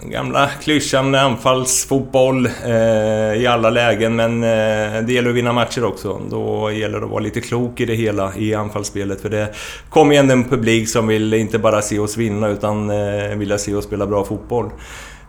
den 0.00 0.10
gamla 0.10 0.50
klyschan 0.62 1.14
anfallsfotboll 1.14 2.46
eh, 2.46 3.42
i 3.42 3.46
alla 3.46 3.70
lägen, 3.70 4.16
men 4.16 4.42
eh, 4.42 5.02
det 5.02 5.12
gäller 5.12 5.30
att 5.30 5.36
vinna 5.36 5.52
matcher 5.52 5.84
också. 5.84 6.20
Då 6.30 6.72
gäller 6.72 6.98
det 6.98 7.04
att 7.04 7.10
vara 7.10 7.20
lite 7.20 7.40
klok 7.40 7.80
i 7.80 7.84
det 7.84 7.94
hela, 7.94 8.36
i 8.36 8.54
anfallsspelet. 8.54 9.20
För 9.20 9.28
det 9.28 9.54
kommer 9.90 10.14
ju 10.14 10.18
ändå 10.18 10.32
en 10.32 10.44
publik 10.44 10.88
som 10.88 11.06
vill 11.06 11.34
inte 11.34 11.58
bara 11.58 11.82
se 11.82 11.98
oss 11.98 12.16
vinna, 12.16 12.48
utan 12.48 12.90
eh, 12.90 13.36
vill 13.36 13.58
se 13.58 13.74
oss 13.74 13.84
spela 13.84 14.06
bra 14.06 14.24
fotboll. 14.24 14.70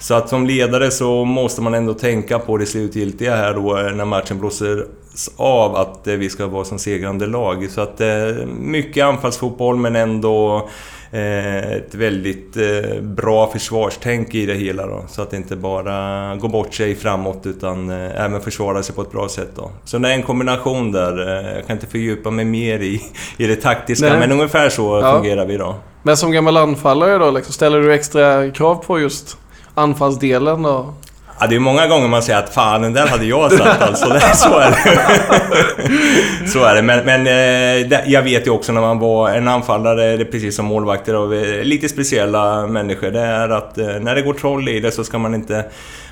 Så 0.06 0.14
att 0.14 0.30
som 0.30 0.46
ledare 0.46 0.92
så 0.92 1.26
måste 1.26 1.62
man 1.62 1.74
ändå 1.74 1.94
tänka 1.94 2.40
på 2.40 2.58
det 2.58 2.66
slutgiltiga 2.66 3.36
här 3.36 3.54
då 3.54 3.74
när 3.96 4.06
matchen 4.06 4.40
blåser 4.40 4.86
av 5.38 5.76
att 5.76 6.08
eh, 6.08 6.14
vi 6.14 6.30
ska 6.30 6.48
vara 6.48 6.66
som 6.66 6.80
segrande 6.80 7.26
lag. 7.26 7.68
Så 7.72 7.82
att 7.82 8.02
eh, 8.02 8.08
mycket 8.60 9.06
anfallsfotboll 9.06 9.76
men 9.76 9.96
ändå 9.96 10.70
eh, 11.12 11.72
ett 11.72 11.96
väldigt 11.96 12.58
bra 13.02 13.52
försvarstänk 13.52 14.36
i 14.36 14.46
det 14.46 14.54
hela 14.54 14.88
då. 14.88 15.04
Så 15.08 15.22
att 15.22 15.32
det 15.32 15.38
inte 15.38 15.56
bara 15.56 16.36
går 16.36 16.50
bort 16.50 16.74
sig 16.74 16.96
framåt 16.96 17.42
utan 17.46 17.90
även 17.90 18.42
försvara 18.42 18.84
sig 18.84 18.96
på 18.96 19.02
ett 19.02 19.12
bra 19.12 19.30
sätt 19.30 19.52
då. 19.56 19.72
Så 19.84 19.98
det 19.98 20.10
är 20.10 20.14
en 20.14 20.24
kombination 20.24 20.92
där. 20.92 21.18
Jag 21.56 21.68
kan 21.68 21.76
inte 21.76 21.88
fördjupa 21.88 22.32
mig 22.32 22.46
mer 22.46 22.80
i, 22.80 23.02
i 23.38 23.48
det 23.48 23.56
taktiska 23.56 24.10
Nej. 24.10 24.20
men 24.20 24.32
ungefär 24.32 24.70
så 24.70 25.00
ja. 25.02 25.14
fungerar 25.14 25.46
vi 25.46 25.58
då. 25.58 25.76
Men 26.04 26.18
som 26.18 26.32
gammal 26.32 26.58
anfallare 26.58 27.18
då, 27.18 27.32
liksom, 27.32 27.54
ställer 27.54 27.80
du 27.80 27.94
extra 27.94 28.52
krav 28.52 28.76
på 28.76 29.00
just 29.00 29.38
anfallsdelen? 29.76 30.64
då? 30.64 30.94
Ja, 31.40 31.48
det 31.48 31.56
är 31.56 31.60
många 31.60 31.88
gånger 31.88 32.08
man 32.08 32.24
säger 32.24 32.40
att 32.40 32.54
fan, 32.54 32.82
den 32.82 32.94
där 32.94 33.08
hade 33.08 33.26
jag 33.26 33.52
satt 33.52 33.82
alltså. 33.82 34.06
så 34.34 34.60
är 34.60 34.72
det. 34.72 36.48
så 36.48 36.64
är 36.64 36.76
det. 36.76 36.82
Men, 36.82 37.06
men 37.06 37.28
eh, 37.28 38.12
jag 38.12 38.22
vet 38.22 38.48
ju 38.48 38.52
också 38.52 38.72
när 38.72 38.82
man 38.82 39.00
var 39.00 39.30
en 39.30 39.48
anfallare, 39.48 40.18
det 40.18 40.24
är 40.24 40.32
precis 40.32 40.56
som 40.56 40.66
målvakter 40.66 41.16
och 41.16 41.34
lite 41.66 41.90
speciella 41.90 42.68
människor. 42.68 43.12
Det 43.12 43.20
är 43.20 43.50
att 43.50 43.78
eh, 43.78 43.88
när 43.88 44.16
det 44.16 44.22
går 44.22 44.34
troll 44.34 44.70
i 44.70 44.80
det 44.80 44.92
så 44.92 45.04
ska 45.04 45.18
man 45.18 45.36
inte 45.36 45.66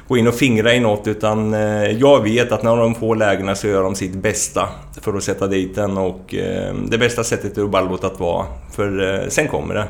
gå 0.08 0.17
in 0.17 0.27
och 0.27 0.36
fingra 0.36 0.74
i 0.74 0.79
något 0.79 1.08
utan 1.08 1.53
eh, 1.53 1.91
jag 1.91 2.24
vet 2.24 2.51
att 2.51 2.63
när 2.63 2.77
de 2.77 2.96
får 2.96 3.15
lägena 3.15 3.55
så 3.55 3.67
gör 3.67 3.84
de 3.84 3.96
sitt 3.96 4.13
bästa 4.13 4.70
för 5.01 5.13
att 5.17 5.24
sätta 5.24 5.48
dit 5.48 5.75
den 5.75 5.98
och 5.98 6.36
eh, 6.36 6.74
det 6.74 6.98
bästa 6.98 7.24
sättet 7.24 7.58
är 7.58 7.63
att 7.63 7.70
bara 7.70 7.84
låta 7.84 8.10
vara. 8.17 8.46
För 8.75 9.25
sen 9.29 9.48
kommer 9.48 9.75
det. 9.75 9.88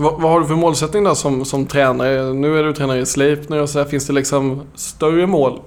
Vad, 0.00 0.20
vad, 0.20 0.30
har 0.32 0.40
du 0.40 0.46
för 0.46 0.54
målsättning 0.54 1.04
då 1.04 1.14
som, 1.14 1.44
som 1.44 1.66
tränare? 1.66 2.32
Nu 2.32 2.58
är 2.58 2.64
du 2.64 2.72
tränare 2.72 2.98
i 2.98 3.06
Sleipner 3.06 3.62
och 3.62 3.68
så 3.68 3.78
här, 3.78 3.86
Finns 3.86 4.06
det 4.06 4.12
liksom 4.12 4.62
större 4.74 5.26
mål? 5.26 5.60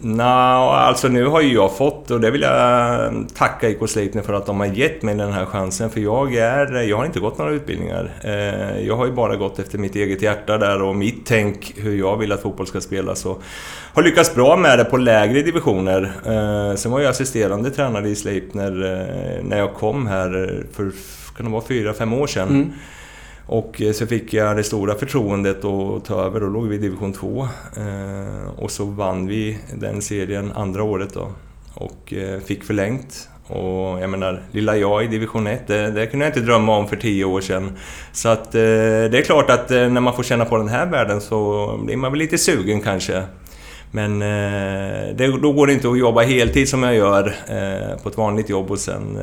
Nej, 0.00 0.16
no, 0.16 0.22
alltså 0.22 1.08
nu 1.08 1.26
har 1.26 1.40
ju 1.40 1.54
jag 1.54 1.76
fått, 1.76 2.10
och 2.10 2.20
det 2.20 2.30
vill 2.30 2.42
jag 2.42 3.04
eh, 3.04 3.12
tacka 3.34 3.68
IK 3.68 3.78
Sleipner 3.88 4.22
för 4.22 4.32
att 4.32 4.46
de 4.46 4.60
har 4.60 4.66
gett 4.66 5.02
mig 5.02 5.14
den 5.14 5.32
här 5.32 5.44
chansen. 5.44 5.90
För 5.90 6.00
jag 6.00 6.34
är, 6.34 6.82
jag 6.82 6.96
har 6.96 7.04
inte 7.04 7.20
gått 7.20 7.38
några 7.38 7.52
utbildningar. 7.52 8.10
Eh, 8.24 8.86
jag 8.86 8.96
har 8.96 9.06
ju 9.06 9.12
bara 9.12 9.36
gått 9.36 9.58
efter 9.58 9.78
mitt 9.78 9.96
eget 9.96 10.22
hjärta 10.22 10.58
där 10.58 10.82
och 10.82 10.96
mitt 10.96 11.26
tänk 11.26 11.74
hur 11.76 11.98
jag 11.98 12.16
vill 12.16 12.32
att 12.32 12.42
fotboll 12.42 12.66
ska 12.66 12.80
spelas. 12.80 13.26
Och 13.26 13.42
har 13.94 14.02
lyckats 14.02 14.34
bra 14.34 14.56
med 14.56 14.78
det 14.78 14.84
på 14.84 14.96
lägre 14.96 15.42
divisioner. 15.42 16.12
Eh, 16.26 16.76
sen 16.76 16.92
var 16.92 17.00
jag 17.00 17.10
assisterande 17.10 17.70
tränare 17.70 18.08
i 18.08 18.16
Sleipner 18.16 18.70
när 19.42 19.58
jag 19.58 19.74
kom 19.74 20.06
här 20.06 20.62
för 20.72 20.90
kan 21.38 21.46
det 21.46 21.52
vara, 21.52 21.64
fyra, 21.68 21.94
fem 21.94 22.12
år 22.12 22.26
sedan. 22.26 22.48
Mm. 22.48 22.72
Och 23.48 23.82
eh, 23.82 23.92
så 23.92 24.06
fick 24.06 24.32
jag 24.32 24.56
det 24.56 24.64
stora 24.64 24.94
förtroendet 24.94 25.64
att 25.64 26.04
ta 26.04 26.24
över, 26.24 26.40
då 26.40 26.46
låg 26.46 26.68
vi 26.68 26.74
i 26.74 26.78
division 26.78 27.12
2. 27.12 27.48
Eh, 27.76 28.48
och 28.56 28.70
så 28.70 28.84
vann 28.84 29.26
vi 29.26 29.58
den 29.74 30.02
serien 30.02 30.52
andra 30.52 30.82
året 30.82 31.14
då. 31.14 31.28
Och 31.74 32.12
eh, 32.12 32.40
fick 32.40 32.64
förlängt. 32.64 33.28
Och 33.46 34.00
jag 34.02 34.10
menar, 34.10 34.42
lilla 34.52 34.76
jag 34.76 35.04
i 35.04 35.06
division 35.06 35.46
1, 35.46 35.66
det, 35.66 35.90
det 35.90 36.06
kunde 36.06 36.26
jag 36.26 36.30
inte 36.30 36.40
drömma 36.40 36.76
om 36.76 36.88
för 36.88 36.96
tio 36.96 37.24
år 37.24 37.40
sedan. 37.40 37.72
Så 38.12 38.28
att 38.28 38.52
det 38.52 39.18
är 39.18 39.22
klart 39.22 39.50
att 39.50 39.70
när 39.70 40.00
man 40.00 40.16
får 40.16 40.22
känna 40.22 40.44
på 40.44 40.56
den 40.56 40.68
här 40.68 40.86
världen 40.86 41.20
så 41.20 41.80
blir 41.84 41.96
man 41.96 42.12
väl 42.12 42.18
lite 42.18 42.38
sugen 42.38 42.80
kanske. 42.80 43.22
Men 43.90 44.18
det, 45.16 45.38
då 45.42 45.52
går 45.52 45.66
det 45.66 45.72
inte 45.72 45.88
att 45.88 45.98
jobba 45.98 46.22
heltid 46.22 46.68
som 46.68 46.82
jag 46.82 46.94
gör 46.94 47.34
på 48.02 48.08
ett 48.08 48.16
vanligt 48.16 48.48
jobb 48.48 48.70
och 48.70 48.78
sen 48.78 49.18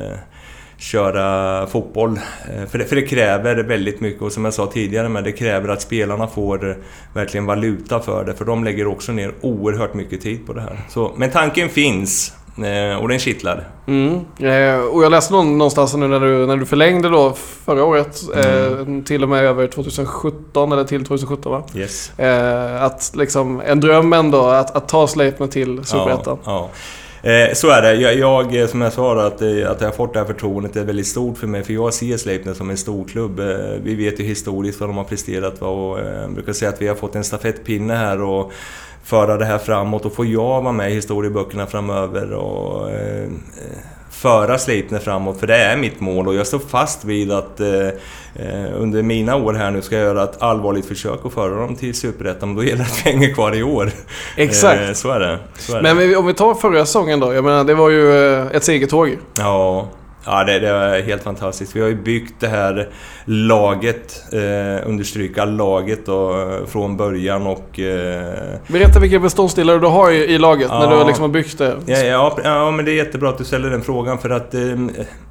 köra 0.78 1.66
fotboll. 1.66 2.20
Eh, 2.54 2.66
för 2.66 2.78
det, 2.78 2.84
för 2.84 2.96
det 2.96 3.02
kräver 3.02 3.56
väldigt 3.56 4.00
mycket 4.00 4.22
och 4.22 4.32
som 4.32 4.44
jag 4.44 4.54
sa 4.54 4.66
tidigare, 4.66 5.08
men 5.08 5.24
det 5.24 5.32
kräver 5.32 5.68
att 5.68 5.82
spelarna 5.82 6.26
får 6.26 6.76
verkligen 7.14 7.46
valuta 7.46 8.00
för 8.00 8.24
det, 8.24 8.34
för 8.34 8.44
de 8.44 8.64
lägger 8.64 8.86
också 8.86 9.12
ner 9.12 9.32
oerhört 9.40 9.94
mycket 9.94 10.20
tid 10.20 10.46
på 10.46 10.52
det 10.52 10.60
här. 10.60 10.80
Så, 10.88 11.12
men 11.16 11.30
tanken 11.30 11.68
finns. 11.68 12.32
Eh, 12.64 13.02
och 13.02 13.08
den 13.08 13.18
kittlar. 13.18 13.68
Mm. 13.86 14.14
Eh, 14.38 14.80
och 14.80 15.04
jag 15.04 15.10
läste 15.10 15.34
någonstans 15.34 15.94
nu 15.94 16.08
när 16.08 16.20
du, 16.20 16.46
när 16.46 16.56
du 16.56 16.66
förlängde 16.66 17.08
då 17.08 17.32
förra 17.64 17.84
året, 17.84 18.22
mm. 18.34 18.98
eh, 18.98 19.04
till 19.04 19.22
och 19.22 19.28
med 19.28 19.44
över 19.44 19.66
2017, 19.66 20.72
eller 20.72 20.84
till 20.84 21.04
2017 21.04 21.52
va? 21.52 21.62
Yes. 21.74 22.18
Eh, 22.18 22.82
att 22.82 23.12
liksom, 23.14 23.62
en 23.66 23.80
dröm 23.80 24.12
ändå 24.12 24.46
att, 24.46 24.76
att 24.76 24.88
ta 24.88 25.06
Sleipner 25.06 25.46
till 25.46 25.84
Superettan. 25.84 26.38
Ja, 26.44 26.52
ja. 26.52 26.70
Eh, 27.26 27.54
så 27.54 27.70
är 27.70 27.82
det. 27.82 27.94
Jag, 27.94 28.18
jag, 28.18 28.56
eh, 28.56 28.66
som 28.66 28.80
jag 28.80 28.92
sa, 28.92 29.26
att, 29.26 29.42
eh, 29.42 29.70
att 29.70 29.80
jag 29.80 29.88
har 29.88 29.92
fått 29.92 30.12
det 30.12 30.18
här 30.18 30.26
förtroendet 30.26 30.76
är 30.76 30.84
väldigt 30.84 31.06
stort 31.06 31.38
för 31.38 31.46
mig. 31.46 31.62
För 31.62 31.72
jag 31.72 31.94
ser 31.94 32.16
Sleipner 32.16 32.54
som 32.54 32.70
en 32.70 32.76
stor 32.76 33.04
klubb. 33.04 33.40
Eh, 33.40 33.46
vi 33.82 33.94
vet 33.94 34.20
ju 34.20 34.24
historiskt 34.24 34.80
vad 34.80 34.88
de 34.88 34.96
har 34.96 35.04
presterat. 35.04 35.62
Och 35.62 35.98
jag 35.98 36.32
brukar 36.32 36.52
säga 36.52 36.68
att 36.68 36.82
vi 36.82 36.88
har 36.88 36.94
fått 36.94 37.14
en 37.14 37.24
stafettpinne 37.24 37.94
här. 37.94 38.22
Och 38.22 38.52
föra 39.02 39.36
det 39.36 39.44
här 39.44 39.58
framåt 39.58 40.04
och 40.04 40.14
få 40.14 40.24
jag 40.24 40.62
vara 40.62 40.72
med 40.72 40.90
i 40.90 40.94
historieböckerna 40.94 41.66
framöver 41.66 42.32
och 42.32 42.90
eh, 42.90 43.28
föra 44.16 44.58
Sleipner 44.58 44.98
framåt, 44.98 45.40
för 45.40 45.46
det 45.46 45.56
är 45.56 45.76
mitt 45.76 46.00
mål 46.00 46.28
och 46.28 46.34
jag 46.34 46.46
står 46.46 46.58
fast 46.58 47.04
vid 47.04 47.32
att 47.32 47.60
eh, 47.60 47.86
eh 48.34 48.72
under 48.74 49.02
mina 49.02 49.36
år 49.36 49.54
här 49.54 49.70
nu 49.70 49.82
ska 49.82 49.96
jag 49.96 50.04
göra 50.04 50.24
ett 50.24 50.42
allvarligt 50.42 50.86
försök 50.86 51.20
att 51.24 51.32
föra 51.32 51.54
dem 51.54 51.76
till 51.76 51.94
Superettan, 51.94 52.48
men 52.48 52.56
då 52.56 52.64
gäller 52.64 52.78
det 52.78 52.84
att 52.84 53.06
vi 53.06 53.10
hänger 53.10 53.34
kvar 53.34 53.54
i 53.56 53.62
år. 53.62 53.90
Exakt. 54.36 54.80
Eh, 54.80 54.92
så 54.92 55.10
är 55.10 55.20
det. 55.20 55.38
Så 55.58 55.76
är 55.76 55.82
men 55.82 55.96
det. 55.96 56.16
om 56.16 56.26
vi 56.26 56.34
tar 56.34 56.54
förra 56.54 56.86
säsongen 56.86 57.20
då, 57.20 57.34
jag 57.34 57.44
menar 57.44 57.64
det 57.64 57.74
var 57.74 57.90
ju 57.90 58.34
eh, 58.34 58.46
ett 58.52 58.64
segertåg. 58.64 59.18
Ja. 59.38 59.88
Ja, 60.26 60.44
det, 60.44 60.58
det 60.58 60.68
är 60.68 61.02
helt 61.02 61.22
fantastiskt. 61.22 61.76
Vi 61.76 61.80
har 61.80 61.88
ju 61.88 62.02
byggt 62.02 62.34
det 62.40 62.48
här 62.48 62.88
laget, 63.24 64.24
eh, 64.32 64.88
understryka 64.88 65.44
laget 65.44 66.06
då, 66.06 66.48
från 66.66 66.96
början 66.96 67.46
och... 67.46 67.80
Eh... 67.80 68.58
Berätta 68.68 69.00
vilka 69.00 69.18
beståndsdelar 69.18 69.78
du 69.78 69.86
har 69.86 70.10
i, 70.10 70.16
i 70.16 70.38
laget 70.38 70.68
ja, 70.70 70.78
när 70.78 70.98
du 70.98 71.04
liksom 71.06 71.22
har 71.22 71.28
byggt 71.28 71.58
det. 71.58 71.76
Ja, 71.86 71.98
ja, 71.98 72.38
ja, 72.44 72.70
men 72.70 72.84
det 72.84 72.90
är 72.90 72.94
jättebra 72.94 73.28
att 73.28 73.38
du 73.38 73.44
ställer 73.44 73.70
den 73.70 73.82
frågan 73.82 74.18
för 74.18 74.30
att 74.30 74.54
eh, 74.54 74.60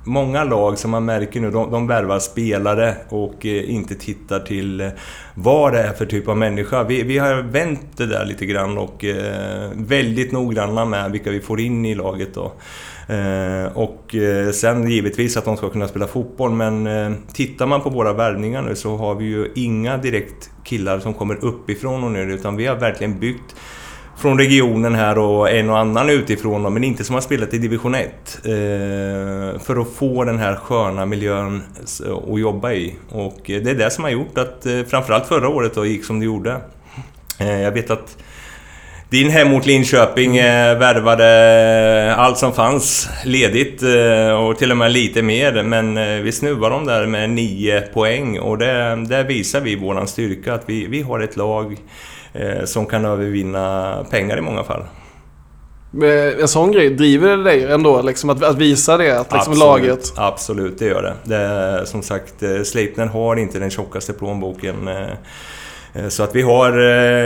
många 0.03 0.43
lag 0.43 0.77
som 0.77 0.91
man 0.91 1.05
märker 1.05 1.39
nu, 1.39 1.51
de, 1.51 1.71
de 1.71 1.87
värvar 1.87 2.19
spelare 2.19 2.95
och 3.09 3.45
eh, 3.45 3.73
inte 3.73 3.95
tittar 3.95 4.39
till 4.39 4.81
eh, 4.81 4.87
vad 5.33 5.73
det 5.73 5.79
är 5.79 5.93
för 5.93 6.05
typ 6.05 6.27
av 6.27 6.37
människa. 6.37 6.83
Vi, 6.83 7.03
vi 7.03 7.17
har 7.17 7.41
vänt 7.41 7.97
det 7.97 8.05
där 8.05 8.25
lite 8.25 8.45
grann 8.45 8.77
och 8.77 9.05
eh, 9.05 9.69
väldigt 9.73 10.31
noggranna 10.31 10.85
med 10.85 11.11
vilka 11.11 11.29
vi 11.29 11.39
får 11.39 11.59
in 11.59 11.85
i 11.85 11.95
laget 11.95 12.33
då. 12.33 12.53
Eh, 13.07 13.77
och 13.77 14.15
eh, 14.15 14.51
sen 14.51 14.89
givetvis 14.89 15.37
att 15.37 15.45
de 15.45 15.57
ska 15.57 15.69
kunna 15.69 15.87
spela 15.87 16.07
fotboll, 16.07 16.51
men 16.51 16.87
eh, 16.87 17.11
tittar 17.33 17.65
man 17.65 17.81
på 17.81 17.89
våra 17.89 18.13
värvningar 18.13 18.61
nu 18.61 18.75
så 18.75 18.95
har 18.95 19.15
vi 19.15 19.25
ju 19.25 19.51
inga 19.55 19.97
direkt 19.97 20.49
killar 20.63 20.99
som 20.99 21.13
kommer 21.13 21.45
uppifrån 21.45 22.03
och 22.03 22.11
ner, 22.11 22.27
utan 22.27 22.55
vi 22.55 22.65
har 22.65 22.75
verkligen 22.75 23.19
byggt 23.19 23.55
från 24.17 24.37
regionen 24.37 24.95
här 24.95 25.17
och 25.17 25.49
en 25.49 25.69
och 25.69 25.79
annan 25.79 26.09
utifrån 26.09 26.73
men 26.73 26.83
inte 26.83 27.03
som 27.03 27.13
har 27.13 27.21
spelat 27.21 27.53
i 27.53 27.57
division 27.57 27.95
1. 27.95 28.39
för 29.63 29.81
att 29.81 29.89
få 29.95 30.23
den 30.23 30.39
här 30.39 30.55
sköna 30.55 31.05
miljön 31.05 31.61
att 32.33 32.39
jobba 32.39 32.71
i. 32.71 32.95
Och 33.09 33.41
det 33.45 33.69
är 33.69 33.75
det 33.75 33.89
som 33.89 34.03
har 34.03 34.11
gjort 34.11 34.37
att 34.37 34.65
framförallt 34.87 35.25
förra 35.25 35.49
året 35.49 35.75
då 35.75 35.85
gick 35.85 36.05
som 36.05 36.19
det 36.19 36.25
gjorde. 36.25 36.57
jag 37.37 37.71
vet 37.71 37.89
att 37.91 38.17
din 39.09 39.29
hemort 39.29 39.65
Linköping 39.65 40.37
eh, 40.37 40.77
värvade 40.77 42.15
allt 42.15 42.37
som 42.37 42.53
fanns 42.53 43.09
ledigt 43.25 43.83
eh, 43.83 44.31
och 44.31 44.57
till 44.57 44.71
och 44.71 44.77
med 44.77 44.91
lite 44.91 45.21
mer. 45.21 45.63
Men 45.63 45.97
eh, 45.97 46.21
vi 46.21 46.31
snuvade 46.31 46.75
dem 46.75 46.85
där 46.85 47.05
med 47.05 47.29
nio 47.29 47.81
poäng 47.81 48.39
och 48.39 48.57
det, 48.57 48.95
där 48.95 49.23
visar 49.23 49.61
vi 49.61 49.75
vår 49.75 50.05
styrka. 50.05 50.53
Att 50.53 50.63
vi, 50.65 50.87
vi 50.87 51.01
har 51.01 51.19
ett 51.19 51.37
lag 51.37 51.77
eh, 52.33 52.65
som 52.65 52.85
kan 52.85 53.05
övervinna 53.05 54.05
pengar 54.09 54.37
i 54.37 54.41
många 54.41 54.63
fall. 54.63 54.83
En 56.41 56.47
sån 56.47 56.71
grej, 56.71 56.89
driver 56.89 57.37
det 57.37 57.43
dig 57.43 57.63
ändå 57.63 58.01
liksom, 58.01 58.29
att, 58.29 58.43
att 58.43 58.57
visa 58.57 58.97
det? 58.97 59.19
Att, 59.19 59.33
liksom, 59.33 59.53
absolut, 59.53 59.59
laget... 59.59 60.13
absolut, 60.15 60.79
det 60.79 60.85
gör 60.85 61.01
det. 61.01 61.35
det 61.35 61.85
som 61.85 62.03
sagt, 62.03 62.43
eh, 62.43 62.61
Sleipner 62.63 63.05
har 63.05 63.35
inte 63.35 63.59
den 63.59 63.69
tjockaste 63.69 64.13
plånboken. 64.13 64.87
Eh, 64.87 64.95
Eh, 64.97 65.13
Eh, 65.95 66.07
så 66.07 66.23
att 66.23 66.35
vi 66.35 66.41
har 66.41 66.71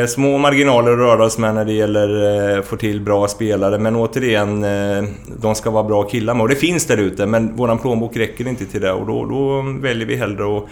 eh, 0.02 0.06
små 0.06 0.38
marginaler 0.38 0.92
att 0.92 0.98
röra 0.98 1.26
oss 1.26 1.38
med 1.38 1.56
när 1.56 1.66
det 1.66 1.74
gäller 1.74 2.60
att 2.60 2.66
få 2.66 2.76
till 2.76 3.02
bra 3.02 3.28
spelare. 3.28 3.80
Men 3.80 3.96
återigen, 3.96 4.64
eh, 4.64 5.04
de 5.42 5.56
ska 5.56 5.72
vara 5.72 5.84
bra 5.84 6.04
killar 6.04 6.34
med. 6.34 6.42
Och 6.42 6.50
det 6.50 6.56
finns 6.56 6.86
där 6.86 6.98
ute, 6.98 7.26
men 7.26 7.56
våran 7.56 7.78
plånbok 7.78 8.18
räcker 8.18 8.48
inte 8.48 8.66
till 8.66 8.82
det. 8.82 8.92
Och 8.92 9.08
då, 9.08 9.26
då 9.26 9.62
väljer 9.82 10.08
vi 10.08 10.16
hellre 10.16 10.58
att 10.58 10.64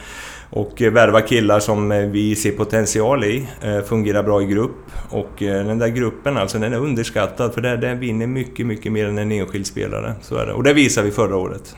och 0.49 0.81
eh, 0.81 0.91
värva 0.91 1.21
killar 1.21 1.59
som 1.59 2.11
vi 2.11 2.35
ser 2.35 2.51
potential 2.51 3.23
i, 3.23 3.47
fungerar 3.85 4.23
bra 4.23 4.41
i 4.41 4.45
grupp. 4.45 4.75
Och 5.09 5.31
den 5.39 5.79
där 5.79 5.87
gruppen 5.87 6.37
alltså, 6.37 6.59
den 6.59 6.73
är 6.73 6.77
underskattad 6.77 7.53
för 7.53 7.61
där, 7.61 7.77
där 7.77 7.95
vinner 7.95 8.27
mycket, 8.27 8.65
mycket 8.65 8.91
mer 8.91 9.05
än 9.05 9.17
en 9.17 9.31
enskild 9.31 9.67
spelare. 9.67 10.13
Så 10.21 10.35
är 10.35 10.45
det. 10.45 10.53
Och 10.53 10.63
det 10.63 10.73
visar 10.73 11.03
vi 11.03 11.11
förra 11.11 11.37
året. 11.37 11.75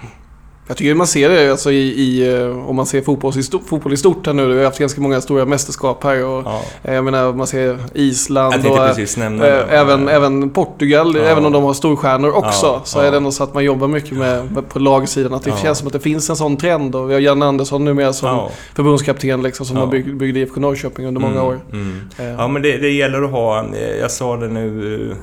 Jag 0.69 0.77
tycker 0.77 0.95
man 0.95 1.07
ser 1.07 1.29
det 1.29 1.51
alltså 1.51 1.71
i, 1.71 1.77
i 1.77 2.33
eh, 2.33 2.69
om 2.69 2.75
man 2.75 2.85
ser 2.85 3.01
fotboll 3.01 3.37
i, 3.37 3.43
stort, 3.43 3.63
fotboll 3.67 3.93
i 3.93 3.97
stort 3.97 4.25
här 4.25 4.33
nu. 4.33 4.47
Vi 4.47 4.57
har 4.57 4.65
haft 4.65 4.79
ganska 4.79 5.01
många 5.01 5.21
stora 5.21 5.45
mästerskap 5.45 6.03
här. 6.03 6.25
Och, 6.25 6.43
ja. 6.45 6.61
Eh, 6.83 6.93
jag 6.93 7.05
menar, 7.05 7.33
man 7.33 7.47
ser 7.47 7.77
Island 7.93 8.65
och 8.65 8.77
äh, 8.77 8.93
även, 9.69 10.03
ja. 10.03 10.09
även 10.09 10.49
Portugal, 10.49 11.15
ja. 11.15 11.21
även 11.21 11.45
om 11.45 11.51
de 11.51 11.63
har 11.63 11.73
storstjärnor 11.73 12.31
också. 12.31 12.81
Så 12.83 12.99
är 12.99 13.11
det 13.11 13.17
ändå 13.17 13.31
så 13.31 13.43
att 13.43 13.53
man 13.53 13.63
jobbar 13.63 13.87
mycket 13.87 14.17
med, 14.17 14.51
med 14.51 14.69
på 14.69 14.79
lagsidan. 14.79 15.33
Att 15.33 15.43
det 15.43 15.57
känns 15.61 15.77
som 15.77 15.87
att 15.87 15.93
det 15.93 15.99
finns 15.99 16.29
en 16.29 16.35
sån 16.35 16.57
trend. 16.57 16.95
Och 16.95 17.09
vi 17.09 17.13
har 17.13 17.21
Jan 17.21 17.41
Andersson 17.41 17.85
numera 17.85 18.13
som 18.13 18.29
ja. 18.29 18.51
förbundskapten 18.75 19.43
liksom, 19.43 19.65
som 19.65 19.77
har 19.77 19.87
byggt, 19.87 20.13
byggt 20.13 20.37
IFK 20.37 20.59
Norrköping 20.59 21.05
under 21.05 21.21
många 21.21 21.39
mm, 21.39 21.45
år. 21.45 21.59
Mm. 21.71 22.09
Ja, 22.37 22.47
men 22.47 22.61
det, 22.61 22.77
det, 22.77 22.89
gäller 22.89 23.21
att 23.21 23.31
ha, 23.31 23.65
jag 23.99 24.11
sa 24.11 24.37
det 24.37 24.47
nu 24.47 25.15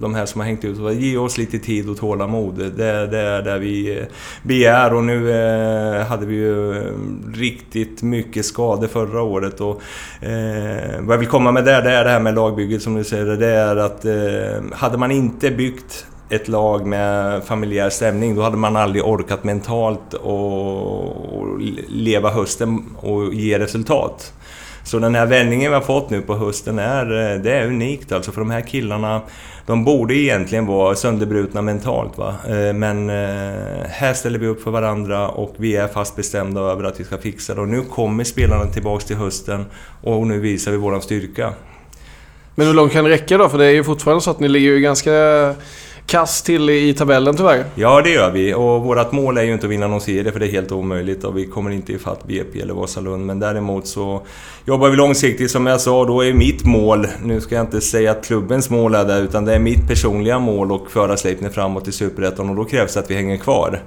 de 0.00 0.14
här 0.14 0.26
som 0.26 0.40
har 0.40 0.46
hängt 0.48 0.64
ut. 0.64 0.78
Ge 0.94 1.16
oss 1.16 1.38
lite 1.38 1.58
tid 1.58 1.88
och 1.88 1.96
tålamod. 1.96 2.54
Det, 2.54 3.06
det 3.06 3.18
är 3.18 3.42
det 3.42 3.58
vi 3.58 4.04
begär 4.42 4.94
och 4.94 5.04
nu 5.04 5.30
eh, 5.30 6.06
hade 6.06 6.26
vi 6.26 6.34
ju 6.34 6.76
eh, 6.76 6.92
riktigt 7.34 8.02
mycket 8.02 8.46
skador 8.46 8.86
förra 8.86 9.22
året. 9.22 9.60
Och, 9.60 9.82
eh, 10.22 11.00
vad 11.00 11.14
jag 11.14 11.18
vill 11.18 11.28
komma 11.28 11.52
med 11.52 11.64
där, 11.64 11.82
det 11.82 11.90
är 11.90 12.04
det 12.04 12.10
här 12.10 12.20
med 12.20 12.34
lagbygget 12.34 12.82
som 12.82 12.94
du 12.94 13.04
säger. 13.04 13.24
Det 13.24 13.46
är 13.46 13.76
att 13.76 14.04
eh, 14.04 14.76
hade 14.76 14.98
man 14.98 15.10
inte 15.10 15.50
byggt 15.50 16.06
ett 16.28 16.48
lag 16.48 16.86
med 16.86 17.44
familjär 17.44 17.90
stämning, 17.90 18.34
då 18.34 18.42
hade 18.42 18.56
man 18.56 18.76
aldrig 18.76 19.04
orkat 19.04 19.44
mentalt 19.44 20.14
och 20.14 21.60
leva 21.88 22.30
hösten 22.30 22.84
och 22.96 23.34
ge 23.34 23.58
resultat. 23.58 24.32
Så 24.86 24.98
den 24.98 25.14
här 25.14 25.26
vändningen 25.26 25.70
vi 25.70 25.74
har 25.74 25.82
fått 25.82 26.10
nu 26.10 26.20
på 26.20 26.36
hösten 26.36 26.78
är, 26.78 27.32
eh, 27.32 27.40
det 27.40 27.52
är 27.52 27.66
unikt 27.66 28.12
alltså 28.12 28.32
för 28.32 28.40
de 28.40 28.50
här 28.50 28.60
killarna 28.60 29.22
de 29.66 29.84
borde 29.84 30.14
egentligen 30.14 30.66
vara 30.66 30.94
sönderbrutna 30.94 31.62
mentalt. 31.62 32.18
Va? 32.18 32.34
Eh, 32.48 32.72
men 32.72 33.10
eh, 33.10 33.86
här 33.88 34.14
ställer 34.14 34.38
vi 34.38 34.46
upp 34.46 34.62
för 34.62 34.70
varandra 34.70 35.28
och 35.28 35.54
vi 35.56 35.76
är 35.76 35.88
fast 35.88 36.16
bestämda 36.16 36.60
över 36.60 36.84
att 36.84 37.00
vi 37.00 37.04
ska 37.04 37.18
fixa 37.18 37.54
det. 37.54 37.60
Och 37.60 37.68
nu 37.68 37.82
kommer 37.82 38.24
spelarna 38.24 38.66
tillbaks 38.66 39.04
till 39.04 39.16
hösten 39.16 39.66
och 40.02 40.26
nu 40.26 40.40
visar 40.40 40.70
vi 40.70 40.76
våran 40.76 41.02
styrka. 41.02 41.52
Men 42.54 42.66
hur 42.66 42.74
långt 42.74 42.92
kan 42.92 43.04
det 43.04 43.10
räcka 43.10 43.38
då? 43.38 43.48
För 43.48 43.58
det 43.58 43.64
är 43.64 43.70
ju 43.70 43.84
fortfarande 43.84 44.22
så 44.22 44.30
att 44.30 44.40
ni 44.40 44.48
ligger 44.48 44.70
ju 44.70 44.80
ganska 44.80 45.10
kast 46.06 46.46
till 46.46 46.70
i 46.70 46.94
tabellen 46.94 47.36
tyvärr. 47.36 47.64
Ja, 47.74 48.02
det 48.02 48.10
gör 48.10 48.30
vi. 48.30 48.54
Och 48.54 48.82
vårt 48.82 49.12
mål 49.12 49.38
är 49.38 49.42
ju 49.42 49.52
inte 49.52 49.66
att 49.66 49.72
vinna 49.72 49.86
någon 49.86 50.00
serie, 50.00 50.32
för 50.32 50.40
det 50.40 50.46
är 50.46 50.50
helt 50.50 50.72
omöjligt. 50.72 51.24
Och 51.24 51.38
vi 51.38 51.46
kommer 51.46 51.70
inte 51.70 51.92
ifatt 51.92 52.26
BP 52.26 52.60
eller 52.60 52.74
Vasalund. 52.74 53.26
Men 53.26 53.40
däremot 53.40 53.86
så 53.86 54.26
jobbar 54.64 54.88
vi 54.88 54.96
långsiktigt, 54.96 55.50
som 55.50 55.66
jag 55.66 55.80
sa. 55.80 56.04
Då 56.04 56.24
är 56.24 56.32
mitt 56.32 56.64
mål, 56.64 57.06
nu 57.24 57.40
ska 57.40 57.54
jag 57.54 57.64
inte 57.64 57.80
säga 57.80 58.10
att 58.10 58.26
klubbens 58.26 58.70
mål 58.70 58.94
är 58.94 59.04
det, 59.04 59.18
utan 59.18 59.44
det 59.44 59.54
är 59.54 59.58
mitt 59.58 59.88
personliga 59.88 60.38
mål 60.38 60.74
att 60.74 60.92
föra 60.92 61.16
Sleipner 61.16 61.50
framåt 61.50 61.88
i 61.88 61.92
Superettan. 61.92 62.50
Och 62.50 62.56
då 62.56 62.64
krävs 62.64 62.94
det 62.94 63.00
att 63.00 63.10
vi 63.10 63.14
hänger 63.14 63.36
kvar. 63.36 63.82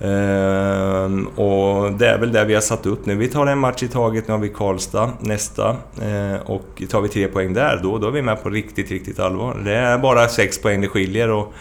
Ehm, 0.00 1.26
och 1.26 1.92
det 1.92 2.08
är 2.08 2.18
väl 2.18 2.32
det 2.32 2.44
vi 2.44 2.54
har 2.54 2.60
satt 2.60 2.86
upp 2.86 3.06
nu. 3.06 3.14
Vi 3.14 3.28
tar 3.28 3.46
en 3.46 3.58
match 3.58 3.82
i 3.82 3.88
taget, 3.88 4.28
nu 4.28 4.34
har 4.34 4.38
vi 4.38 4.48
Karlstad 4.48 5.10
nästa. 5.20 5.76
Ehm, 6.02 6.36
och 6.46 6.82
tar 6.90 7.00
vi 7.00 7.08
tre 7.08 7.28
poäng 7.28 7.52
där, 7.52 7.80
då, 7.82 7.98
då 7.98 8.06
är 8.06 8.10
vi 8.10 8.22
med 8.22 8.42
på 8.42 8.50
riktigt, 8.50 8.90
riktigt 8.90 9.20
allvar. 9.20 9.62
Det 9.64 9.74
är 9.74 9.98
bara 9.98 10.28
sex 10.28 10.62
poäng 10.62 10.80
det 10.80 10.88
skiljer. 10.88 11.30
Och 11.30 11.52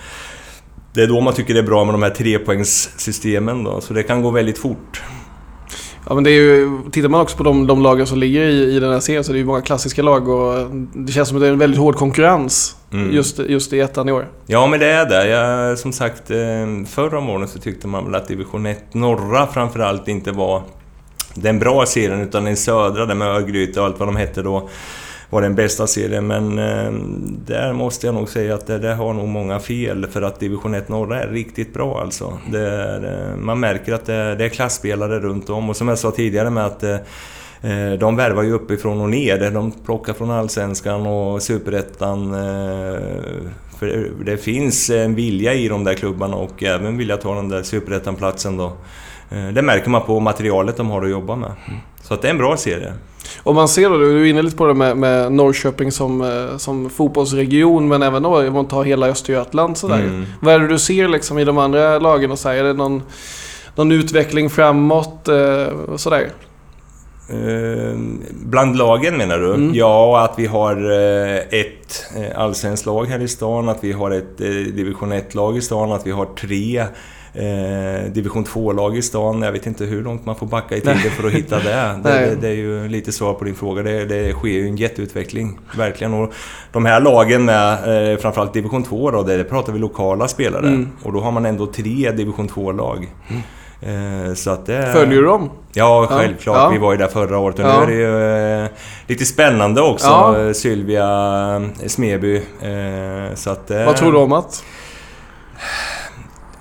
det 0.94 1.04
är 1.04 1.08
då 1.08 1.22
man 1.22 1.34
tycker 1.34 1.54
det 1.54 1.60
är 1.60 1.64
bra 1.64 1.86
med 1.86 1.94
de 1.94 2.04
här 2.04 2.10
trepoängssystemen 2.10 3.64
då, 3.64 3.82
så 3.82 3.94
det 3.94 4.04
kan 4.04 4.22
gå 4.22 4.32
väldigt 4.32 4.58
fort. 4.58 5.02
Ja, 6.10 6.16
men 6.16 6.24
det 6.24 6.30
är 6.30 6.34
ju, 6.34 6.80
tittar 6.92 7.10
man 7.10 7.22
också 7.22 7.38
på 7.38 7.44
de, 7.44 7.68
de 7.68 7.82
lagen 7.82 8.08
som 8.08 8.18
ligger 8.18 8.42
i, 8.42 8.76
i 8.76 8.80
den 8.80 8.94
här 8.94 9.00
serien 9.00 9.24
så 9.24 9.32
är 9.32 9.34
det 9.34 9.40
ju 9.40 9.46
många 9.46 9.62
klassiska 9.62 10.02
lag 10.02 10.28
och 10.28 10.70
det 10.94 11.12
känns 11.12 11.28
som 11.28 11.38
att 11.38 11.42
det 11.42 11.48
är 11.48 11.52
en 11.52 11.60
väldigt 11.60 11.80
hård 11.80 11.96
konkurrens 11.96 12.76
mm. 12.92 13.12
just, 13.12 13.40
just 13.40 13.74
i 13.74 13.80
ettan 13.80 14.10
i 14.10 14.12
år. 14.12 14.28
Ja, 14.46 14.68
men 14.68 14.80
det 14.80 14.88
är 14.88 15.06
det. 15.10 15.28
Jag, 15.28 15.80
som 15.80 15.94
sagt, 15.94 16.32
eh, 16.32 16.38
förra 16.88 17.20
månaden 17.22 17.48
så 17.48 17.60
tyckte 17.60 17.88
man 17.88 18.06
väl 18.06 18.16
att 18.16 18.28
division 18.28 18.66
1 18.66 18.94
norra 18.94 19.48
framförallt 19.48 20.08
inte 20.08 20.32
var 20.32 20.62
den 21.34 21.60
bra 21.60 21.86
serien 21.86 22.22
utan 22.22 22.44
den 22.44 22.58
södra, 22.58 23.06
den 23.06 23.18
med 23.18 23.28
Örgryte 23.28 23.80
och 23.80 23.86
allt 23.86 24.00
vad 24.00 24.08
de 24.08 24.16
hette 24.16 24.42
då 24.42 24.70
var 25.34 25.42
den 25.42 25.56
bästa 25.56 25.88
serien, 25.88 26.28
men 26.28 26.60
eh, 26.60 26.92
där 27.46 27.74
måste 27.74 28.06
jag 28.06 28.16
nog 28.16 28.30
säga 28.30 28.56
att 28.56 28.68
det, 28.68 28.80
det 28.80 28.94
har 28.94 29.14
nog 29.14 29.28
många 29.28 29.60
fel 29.60 30.08
för 30.08 30.22
att 30.22 30.40
division 30.40 30.74
1 30.74 30.90
norra 30.90 31.24
är 31.24 31.28
riktigt 31.28 31.74
bra 31.74 32.02
alltså. 32.02 32.38
Det, 32.52 32.96
eh, 32.96 33.38
man 33.38 33.60
märker 33.60 33.94
att 33.94 34.06
det, 34.06 34.36
det 34.36 34.46
är 34.46 34.50
klassspelare 34.50 35.20
runt 35.20 35.50
om 35.50 35.70
och 35.70 35.76
som 35.76 35.88
jag 35.88 36.00
sa 36.00 36.12
tidigare 36.12 36.50
med 36.50 36.66
att 36.66 36.84
eh, 36.84 36.94
eh 37.62 37.94
de 38.00 38.16
värvar 38.16 38.44
ju 38.44 38.54
uppifrån 38.54 39.02
och 39.02 39.10
ner. 39.10 39.52
De 39.52 39.72
plockar 39.72 40.14
från 40.14 40.32
Allsvenskan 40.32 41.08
och 41.08 41.42
Superettan 41.42 42.34
eh, 42.34 43.00
För 43.80 44.10
det 44.26 44.38
finns 44.38 44.90
en 44.90 45.16
vilja 45.16 45.54
i 45.54 45.68
de 45.68 45.84
där 45.84 45.94
klubbarna 45.94 46.36
och 46.36 46.64
även 46.64 46.98
vilja 46.98 47.18
ta 47.18 47.36
den 47.36 47.50
där 47.50 47.64
superettan-platsen 47.64 48.58
då. 48.58 48.72
Det 49.54 49.62
märker 49.62 49.90
man 49.90 50.02
på 50.02 50.20
materialet 50.20 50.78
de 50.78 50.90
har 50.90 51.02
att 51.04 51.10
jobba 51.10 51.36
med. 51.36 51.52
Så 52.02 52.14
att 52.14 52.22
det 52.22 52.28
är 52.28 52.32
en 52.32 52.38
bra 52.38 52.58
serie. 52.58 52.94
Om 53.44 53.56
man 53.56 53.68
ser 53.68 53.90
då, 53.90 53.98
du 53.98 54.22
är 54.22 54.26
inne 54.26 54.42
lite 54.42 54.58
på 54.58 54.66
det 54.66 54.74
med, 54.74 54.98
med 54.98 55.32
Norrköping 55.32 55.92
som, 55.92 56.22
eh, 56.22 56.58
som 56.58 56.90
fotbollsregion 56.90 57.88
men 57.88 58.04
även 58.04 58.24
då 58.24 58.48
om 58.48 58.54
man 58.54 58.68
tar 58.68 58.84
hela 58.84 59.08
Östergötland 59.08 59.78
sådär. 59.78 60.00
Mm. 60.00 60.26
Vad 60.40 60.54
är 60.54 60.60
det 60.60 60.68
du 60.68 60.80
ser 60.80 61.08
liksom 61.08 61.40
i 61.40 61.44
de 61.44 61.58
andra 61.58 62.00
lagen 62.00 62.32
och 62.32 62.40
så 62.40 62.50
Är 62.50 62.64
det 62.64 62.74
någon, 62.74 63.02
någon 63.76 63.92
utveckling 63.92 64.50
framåt 64.50 65.28
och 65.88 66.00
sådär? 66.00 66.30
Eh, 67.30 67.98
bland 68.32 68.78
lagen 68.78 69.18
menar 69.18 69.38
du? 69.38 69.54
Mm. 69.54 69.72
Ja, 69.74 70.24
att 70.24 70.40
vi 70.40 70.46
har 70.46 70.92
eh, 70.92 71.38
ett 71.38 72.06
eh, 72.18 72.40
allsvenskt 72.40 72.86
lag 72.86 73.06
här 73.06 73.20
i 73.20 73.28
stan, 73.28 73.70
att 73.70 73.84
vi 73.84 73.92
har 73.92 74.12
ett 74.12 74.38
division 74.76 75.14
1-lag 75.14 75.58
i 75.58 75.62
stan, 75.62 75.92
att 75.92 76.08
vi 76.08 76.12
har 76.12 76.26
tre 76.26 76.86
eh, 77.34 78.12
division 78.12 78.46
2-lag 78.46 78.98
i 78.98 79.02
stan. 79.02 79.42
Jag 79.42 79.52
vet 79.52 79.66
inte 79.66 79.86
hur 79.86 80.04
långt 80.04 80.26
man 80.26 80.36
får 80.36 80.48
backa 80.48 80.78
i 80.78 80.82
tiden 80.82 80.98
för 80.98 81.28
att 81.28 81.34
hitta 81.34 81.60
det. 81.60 82.00
Det, 82.04 82.10
det. 82.10 82.36
det, 82.36 82.48
är 82.48 82.54
ju 82.54 82.88
lite 82.88 83.12
svar 83.12 83.34
på 83.34 83.46
din 83.46 83.56
fråga. 83.56 83.84
Det, 83.84 84.06
det 84.06 84.34
sker 84.34 84.50
ju 84.50 84.68
en 84.68 84.76
jätteutveckling, 84.76 85.60
verkligen. 85.78 86.14
Och 86.14 86.34
de 86.72 86.86
här 86.86 87.00
lagen 87.00 87.46
med 87.46 87.74
eh, 88.12 88.18
framförallt 88.18 88.54
division 88.54 88.84
2 88.84 89.12
då, 89.12 89.24
där 89.24 89.44
pratar 89.44 89.74
vi 89.74 89.80
lokala 89.80 90.28
spelare. 90.28 90.68
Mm. 90.68 90.90
Och 91.04 91.14
då 91.14 91.20
har 91.20 91.32
man 91.32 91.46
ändå 91.46 91.68
tre 91.68 92.12
division 92.12 92.50
2-lag. 92.50 93.10
Mm. 93.30 93.42
Eh, 93.82 94.58
det... 94.66 94.94
Följer 94.94 95.22
du 95.22 95.26
dem? 95.26 95.50
Ja, 95.74 96.08
självklart. 96.10 96.58
Ja. 96.58 96.70
Vi 96.70 96.78
var 96.78 96.92
ju 96.92 96.98
där 96.98 97.08
förra 97.08 97.38
året 97.38 97.60
och 97.60 97.66
ja. 97.66 97.78
nu 97.78 97.84
är 97.84 97.88
det 97.88 97.94
ju 97.94 98.64
eh, 98.64 98.70
lite 99.08 99.26
spännande 99.26 99.82
också. 99.82 100.08
Ja. 100.08 100.54
Sylvia 100.54 101.06
eh, 101.56 101.88
Smeby. 101.88 102.42
Så 103.36 103.50
att, 103.50 103.70
Vad 103.70 103.98
tror 103.98 104.12
du 104.12 104.18
om 104.18 104.32
att? 104.32 104.64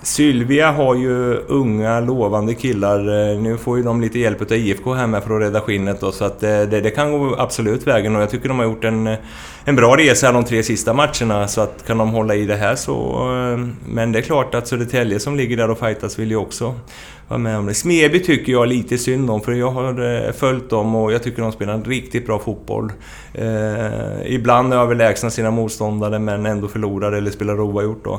Sylvia 0.03 0.71
har 0.71 0.95
ju 0.95 1.35
unga 1.35 2.01
lovande 2.01 2.55
killar. 2.55 3.31
Eh, 3.31 3.41
nu 3.41 3.59
får 3.59 3.77
ju 3.77 3.83
de 3.83 4.01
lite 4.01 4.19
hjälp 4.19 4.43
av 4.43 4.53
IFK 4.53 4.95
här 4.95 5.07
med 5.07 5.23
för 5.23 5.37
att 5.37 5.43
rädda 5.43 5.61
skinnet 5.61 6.01
då, 6.01 6.13
så 6.13 6.25
att 6.25 6.43
eh, 6.43 6.49
det, 6.49 6.81
det, 6.81 6.91
kan 6.91 7.13
gå 7.13 7.37
absolut 7.39 7.87
vägen 7.87 8.17
och 8.17 8.23
jag 8.23 8.31
tycker 8.31 8.49
de 8.49 8.59
har 8.59 8.65
gjort 8.67 8.85
en, 8.85 9.07
eh, 9.07 9.19
en 9.65 9.77
bra 9.77 9.97
resa 9.97 10.33
de 10.33 10.45
tre 10.45 10.63
sista 10.63 10.93
matcherna 10.93 11.49
så 11.49 11.61
att 11.61 11.87
kan 11.87 11.99
de 11.99 12.11
hålla 12.11 12.35
i 12.35 12.47
det 12.47 12.57
här 12.57 12.75
så... 12.75 13.29
Men 13.89 14.13
det 14.13 14.19
är 14.19 14.23
klart 14.23 14.55
att 14.55 14.69
Södertälje 14.69 15.21
som 15.21 15.37
ligger 15.37 15.57
där 15.57 15.71
och 15.71 15.79
fightas 15.79 16.19
vill 16.19 16.31
ju 16.31 16.37
också 16.37 16.75
vara 17.33 17.43
med 17.43 17.59
om 17.59 17.67
det. 17.67 17.75
Smeby 17.75 18.21
tycker 18.21 18.53
jag 18.53 18.69
lite 18.69 18.99
synd 18.99 19.31
om, 19.31 19.41
för 19.41 19.53
jag 19.53 19.71
har 19.71 20.25
eh, 20.27 20.33
följt 20.33 20.71
dem 20.71 20.95
och 20.95 21.13
jag 21.13 21.23
tycker 21.23 21.43
de 21.43 21.53
spelar 21.53 21.75
en 21.75 21.85
riktigt 21.85 22.27
bra 22.27 22.39
fotboll. 22.39 22.93
Eh, 23.35 24.35
ibland 24.35 24.75
överlägsna 24.75 25.31
sina 25.31 25.51
motståndare 25.51 26.19
men 26.19 26.47
ändå 26.47 26.69
förlorar 26.69 27.13
eller 27.13 27.31
spelar 27.31 27.61
oavgjort 27.61 28.05
då. 28.05 28.15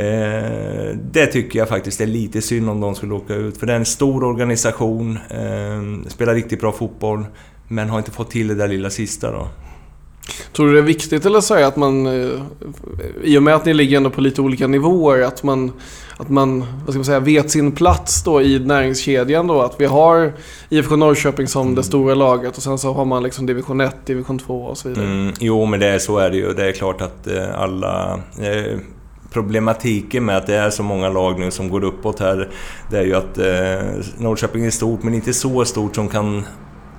Eh, 0.00 0.96
det 1.12 1.26
tycker 1.26 1.58
jag 1.58 1.68
faktiskt 1.68 2.00
är 2.00 2.06
lite 2.06 2.42
synd 2.42 2.70
om 2.70 2.80
de 2.80 2.94
skulle 2.94 3.14
åka 3.14 3.34
ut, 3.34 3.56
för 3.56 3.66
det 3.66 3.72
är 3.72 3.76
en 3.76 3.84
stor 3.84 4.24
organisation, 4.24 5.18
eh, 5.30 6.08
spelar 6.08 6.34
riktigt 6.34 6.60
bra 6.60 6.72
fotboll, 6.72 7.24
men 7.68 7.88
har 7.88 7.98
inte 7.98 8.10
fått 8.10 8.30
till 8.30 8.48
det 8.48 8.54
där 8.54 8.68
lilla 8.68 8.90
sista 8.90 9.30
då. 9.30 9.48
Tror 10.52 10.66
du 10.66 10.72
det 10.72 10.78
är 10.78 10.82
viktigt 10.82 11.26
eller 11.26 11.40
så 11.40 11.54
att 11.54 11.76
man, 11.76 12.06
eh, 12.06 12.30
i 13.22 13.38
och 13.38 13.42
med 13.42 13.54
att 13.54 13.64
ni 13.64 13.74
ligger 13.74 13.96
ändå 13.96 14.10
på 14.10 14.20
lite 14.20 14.42
olika 14.42 14.66
nivåer, 14.66 15.22
att 15.22 15.42
man, 15.42 15.72
att 16.16 16.28
man 16.28 16.60
vad 16.60 16.88
ska 16.88 16.98
man 16.98 17.04
säga, 17.04 17.20
vet 17.20 17.50
sin 17.50 17.72
plats 17.72 18.24
då 18.24 18.42
i 18.42 18.58
näringskedjan 18.58 19.46
då? 19.46 19.62
Att 19.62 19.80
vi 19.80 19.86
har 19.86 20.32
IFK 20.68 20.96
Norrköping 20.96 21.46
som 21.46 21.62
mm. 21.62 21.74
det 21.74 21.82
stora 21.82 22.14
laget 22.14 22.56
och 22.56 22.62
sen 22.62 22.78
så 22.78 22.92
har 22.92 23.04
man 23.04 23.22
liksom 23.22 23.46
division 23.46 23.80
1, 23.80 24.06
division 24.06 24.38
2 24.38 24.62
och 24.62 24.78
så 24.78 24.88
vidare. 24.88 25.06
Mm, 25.06 25.32
jo, 25.40 25.66
men 25.66 25.80
det 25.80 25.86
är, 25.86 25.98
så 25.98 26.18
är 26.18 26.30
det 26.30 26.36
ju. 26.36 26.52
Det 26.52 26.68
är 26.68 26.72
klart 26.72 27.00
att 27.00 27.26
eh, 27.26 27.60
alla... 27.60 28.20
Eh, 28.40 28.78
problematiken 29.32 30.24
med 30.24 30.36
att 30.36 30.46
det 30.46 30.54
är 30.54 30.70
så 30.70 30.82
många 30.82 31.08
lag 31.08 31.38
nu 31.38 31.50
som 31.50 31.68
går 31.68 31.84
uppåt 31.84 32.20
här, 32.20 32.48
det 32.90 32.98
är 32.98 33.04
ju 33.04 33.14
att 33.14 33.38
eh, 33.38 34.04
Norrköping 34.18 34.64
är 34.64 34.70
stort, 34.70 35.02
men 35.02 35.14
inte 35.14 35.32
så 35.32 35.64
stort 35.64 35.94
som 35.94 36.08
kan 36.08 36.44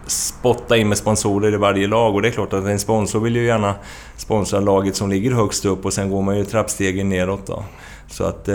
spotta 0.08 0.78
in 0.78 0.90
med 0.90 0.98
sponsorer 0.98 1.54
i 1.54 1.58
varje 1.58 1.88
lag 1.88 2.16
och 2.16 2.22
det 2.22 2.28
är 2.28 2.32
klart 2.32 2.54
att 2.54 2.66
en 2.66 2.80
sponsor 2.80 3.20
vill 3.20 3.36
ju 3.36 3.46
gärna 3.46 3.76
sponsra 4.18 4.60
laget 4.60 4.96
som 4.96 5.10
ligger 5.10 5.32
högst 5.32 5.66
upp 5.66 5.86
och 5.86 5.94
sen 5.94 6.10
går 6.10 6.22
man 6.22 6.38
ju 6.38 6.46
trappstegen 6.46 7.10
neråt 7.10 7.48
då. 7.48 7.64
Så 8.08 8.24
att 8.24 8.48
eh, 8.48 8.54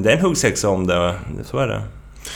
det 0.00 0.12
är 0.12 0.16
en 0.16 0.20
huggsexa 0.20 0.68
om 0.68 0.86
det, 0.86 1.14
så 1.44 1.58
är 1.58 1.66
det. 1.66 1.82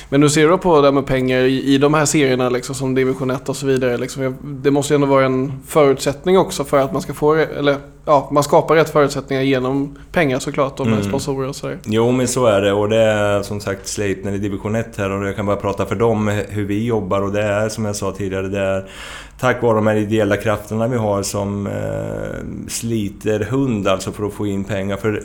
Men 0.09 0.23
hur 0.23 0.29
ser 0.29 0.49
du 0.49 0.59
på 0.59 0.81
det 0.81 0.93
med 0.93 1.07
pengar 1.07 1.39
i, 1.39 1.75
i 1.75 1.79
de 1.79 1.95
här 1.95 2.05
serierna 2.05 2.49
liksom, 2.49 2.75
som 2.75 2.95
division 2.95 3.31
1 3.31 3.49
och 3.49 3.57
så 3.57 3.67
vidare? 3.67 3.97
Liksom, 3.97 4.37
det 4.43 4.71
måste 4.71 4.95
ju 4.95 4.95
ändå 4.95 5.07
vara 5.07 5.25
en 5.25 5.53
förutsättning 5.67 6.39
också 6.39 6.65
för 6.65 6.79
att 6.79 6.93
man 6.93 7.03
ska 7.03 7.15
få, 7.15 7.35
eller 7.35 7.77
ja, 8.05 8.29
man 8.33 8.43
skapar 8.43 8.75
rätt 8.75 8.91
förutsättningar 8.91 9.43
genom 9.43 9.99
pengar 10.13 10.39
såklart 10.39 10.81
och 10.81 10.87
med 10.87 10.95
mm. 10.95 11.09
sponsorer 11.09 11.49
och 11.49 11.57
sådär. 11.57 11.79
Jo, 11.85 12.11
men 12.11 12.29
så 12.29 12.47
är 12.47 12.61
det 12.61 12.73
och 12.73 12.89
det 12.89 13.03
är 13.03 13.43
som 13.43 13.61
sagt 13.61 13.87
Sleipner 13.87 14.33
i 14.33 14.39
division 14.39 14.75
1 14.75 14.97
här 14.97 15.11
och 15.11 15.27
jag 15.27 15.37
kan 15.37 15.47
bara 15.47 15.57
prata 15.57 15.87
för 15.87 15.95
dem 15.95 16.29
hur 16.49 16.65
vi 16.65 16.85
jobbar 16.85 17.23
och 17.23 17.33
det 17.33 17.43
är 17.43 17.69
som 17.69 17.85
jag 17.85 17.97
sa 17.97 18.13
tidigare, 18.13 18.49
det 18.49 18.61
är 18.61 18.89
tack 19.41 19.63
vare 19.63 19.75
de 19.75 19.87
här 19.87 19.97
ideella 19.97 20.37
krafterna 20.37 20.89
vi 20.89 20.97
har 20.97 21.23
som 21.23 21.67
eh, 21.67 22.69
sliter 22.69 23.41
hund 23.41 23.89
alltså 23.89 24.13
för 24.13 24.27
att 24.27 24.33
få 24.33 24.47
in 24.47 24.65
pengar. 24.65 24.97
För 24.97 25.23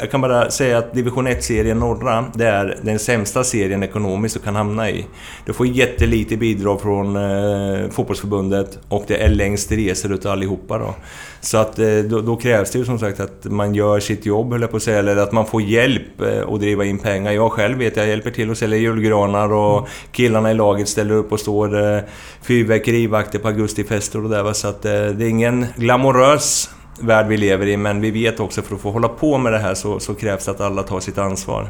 jag 0.00 0.10
kan 0.10 0.20
bara 0.20 0.50
säga 0.50 0.78
att 0.78 0.94
division 0.94 1.28
1-serien 1.28 1.78
norra, 1.78 2.24
det 2.34 2.46
är 2.46 2.78
den 2.82 2.98
sämsta 2.98 3.44
serien 3.44 3.82
ekonomiskt 3.82 4.34
du 4.34 4.40
kan 4.40 4.56
hamna 4.56 4.90
i. 4.90 5.06
Du 5.46 5.52
får 5.52 5.66
jättelite 5.66 6.36
bidrag 6.36 6.80
från 6.80 7.16
eh, 7.16 7.90
fotbollsförbundet 7.90 8.78
och 8.88 9.04
det 9.06 9.16
är 9.16 9.28
längst 9.28 9.72
resor 9.72 10.12
utav 10.12 10.32
allihopa 10.32 10.78
då. 10.78 10.94
Så 11.40 11.58
att 11.58 11.78
eh, 11.78 11.98
då, 11.98 12.20
då, 12.20 12.36
krävs 12.36 12.70
det 12.70 12.78
ju 12.78 12.84
som 12.84 12.98
sagt 12.98 13.20
att 13.20 13.44
man 13.44 13.74
gör 13.74 14.00
sitt 14.00 14.26
jobb, 14.26 14.52
höll 14.52 14.60
jag 14.60 14.70
på 14.70 14.76
att 14.76 14.82
säga, 14.82 14.98
eller 14.98 15.16
att 15.16 15.32
man 15.32 15.46
får 15.46 15.62
hjälp 15.62 16.20
eh, 16.20 16.48
att 16.48 16.60
driva 16.60 16.84
in 16.84 16.98
pengar. 16.98 17.32
Jag 17.32 17.52
själv 17.52 17.78
vet, 17.78 17.96
jag 17.96 18.08
hjälper 18.08 18.30
till 18.30 18.50
att 18.50 18.58
sälja 18.58 18.78
julgranar 18.78 19.52
och 19.52 19.88
killarna 20.12 20.50
i 20.50 20.54
laget 20.54 20.88
ställer 20.88 21.14
upp 21.14 21.32
och 21.32 21.40
står 21.40 21.94
eh, 21.94 22.00
fyrverkerivakter 22.42 23.38
på 23.38 23.48
augustifester 23.48 24.24
och 24.24 24.30
där. 24.30 24.52
Så 24.52 24.68
att 24.68 24.84
eh, 24.84 24.90
det 24.92 25.24
är 25.24 25.28
ingen 25.28 25.66
glamorös 25.76 26.70
värld 27.00 27.26
vi 27.26 27.36
lever 27.36 27.66
i, 27.66 27.76
men 27.76 28.00
vi 28.00 28.10
vet 28.10 28.40
också 28.40 28.62
för 28.62 28.74
att 28.74 28.80
få 28.80 28.90
hålla 28.90 29.08
på 29.08 29.38
med 29.38 29.52
det 29.52 29.58
här 29.58 29.74
så, 29.74 30.00
så 30.00 30.14
krävs 30.14 30.44
det 30.44 30.50
att 30.50 30.60
alla 30.60 30.82
tar 30.82 31.00
sitt 31.00 31.18
ansvar. 31.18 31.68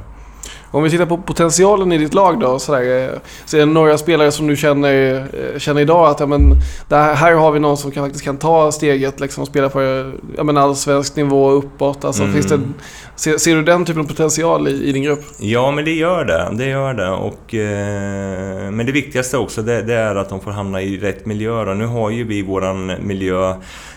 Om 0.71 0.83
vi 0.83 0.91
tittar 0.91 1.07
på 1.07 1.17
potentialen 1.19 1.93
i 1.93 1.99
ditt 1.99 2.15
lag 2.15 2.41
då. 2.41 2.59
Sådär, 2.59 3.13
eh, 3.13 3.19
så 3.45 3.57
är 3.57 3.61
det 3.61 3.67
några 3.67 3.99
spelare 3.99 4.33
som 4.33 4.47
du 4.47 4.57
känner, 4.57 5.17
eh, 5.17 5.59
känner 5.59 5.81
idag 5.81 6.07
att 6.07 6.21
ja, 6.21 6.27
men, 6.27 6.53
här, 6.91 7.15
här 7.15 7.33
har 7.33 7.53
vi 7.53 7.61
någon 7.61 7.77
som 7.77 7.91
kan, 7.91 8.05
faktiskt 8.05 8.25
kan 8.25 8.37
ta 8.37 8.73
steget 8.73 9.21
liksom, 9.21 9.43
och 9.43 9.49
spela 9.49 9.69
på 9.69 10.13
ja, 10.37 10.43
men, 10.45 10.57
allsvensk 10.57 11.17
nivå 11.17 11.51
uppåt. 11.51 12.05
Alltså, 12.05 12.23
mm. 12.23 12.35
finns 12.35 12.47
det, 12.47 12.61
ser, 13.17 13.39
ser, 13.39 13.57
du 13.57 13.63
den 13.63 13.85
typen 13.85 14.03
av 14.03 14.07
potential 14.07 14.69
i, 14.69 14.89
i, 14.89 14.93
din 14.93 15.03
grupp? 15.03 15.25
Ja, 15.39 15.71
men 15.71 15.85
det 15.85 15.93
gör 15.93 16.25
det. 16.25 16.49
Det 16.53 16.67
gör 16.67 16.95
det. 16.95 17.11
Och, 17.11 17.55
eh, 17.55 18.71
men 18.71 18.87
det 18.87 18.93
viktigaste 18.93 19.39
också 19.39 19.63
det, 19.63 19.83
det, 19.83 19.95
är 19.95 20.15
att 20.15 20.29
de 20.29 20.41
får 20.41 20.51
hamna 20.51 20.83
i 20.83 20.99
rätt 20.99 21.27
miljö. 21.27 21.51
Och 21.51 21.77
nu 21.77 21.87
har 21.87 22.11
ju 22.11 22.25
vi 22.25 22.43
våran 22.43 22.93
miljö 23.01 23.55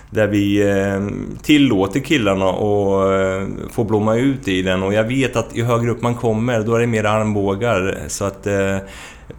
där 0.09 0.27
vi 0.27 0.69
eh, 0.69 1.07
tillåter 1.41 1.99
killarna 1.99 2.49
att 2.49 3.13
eh, 3.13 3.69
få 3.71 3.83
blomma 3.83 4.15
ut 4.15 4.47
i 4.47 4.61
den 4.61 4.83
och 4.83 4.93
jag 4.93 5.03
vet 5.03 5.35
att 5.35 5.49
ju 5.53 5.63
högre 5.63 5.91
upp 5.91 6.01
man 6.01 6.15
kommer 6.15 6.63
då 6.63 6.75
är 6.75 6.79
det 6.79 6.87
mer 6.87 7.03
armbågar. 7.03 7.97
Så 8.07 8.25
att 8.25 8.47
eh, 8.47 8.77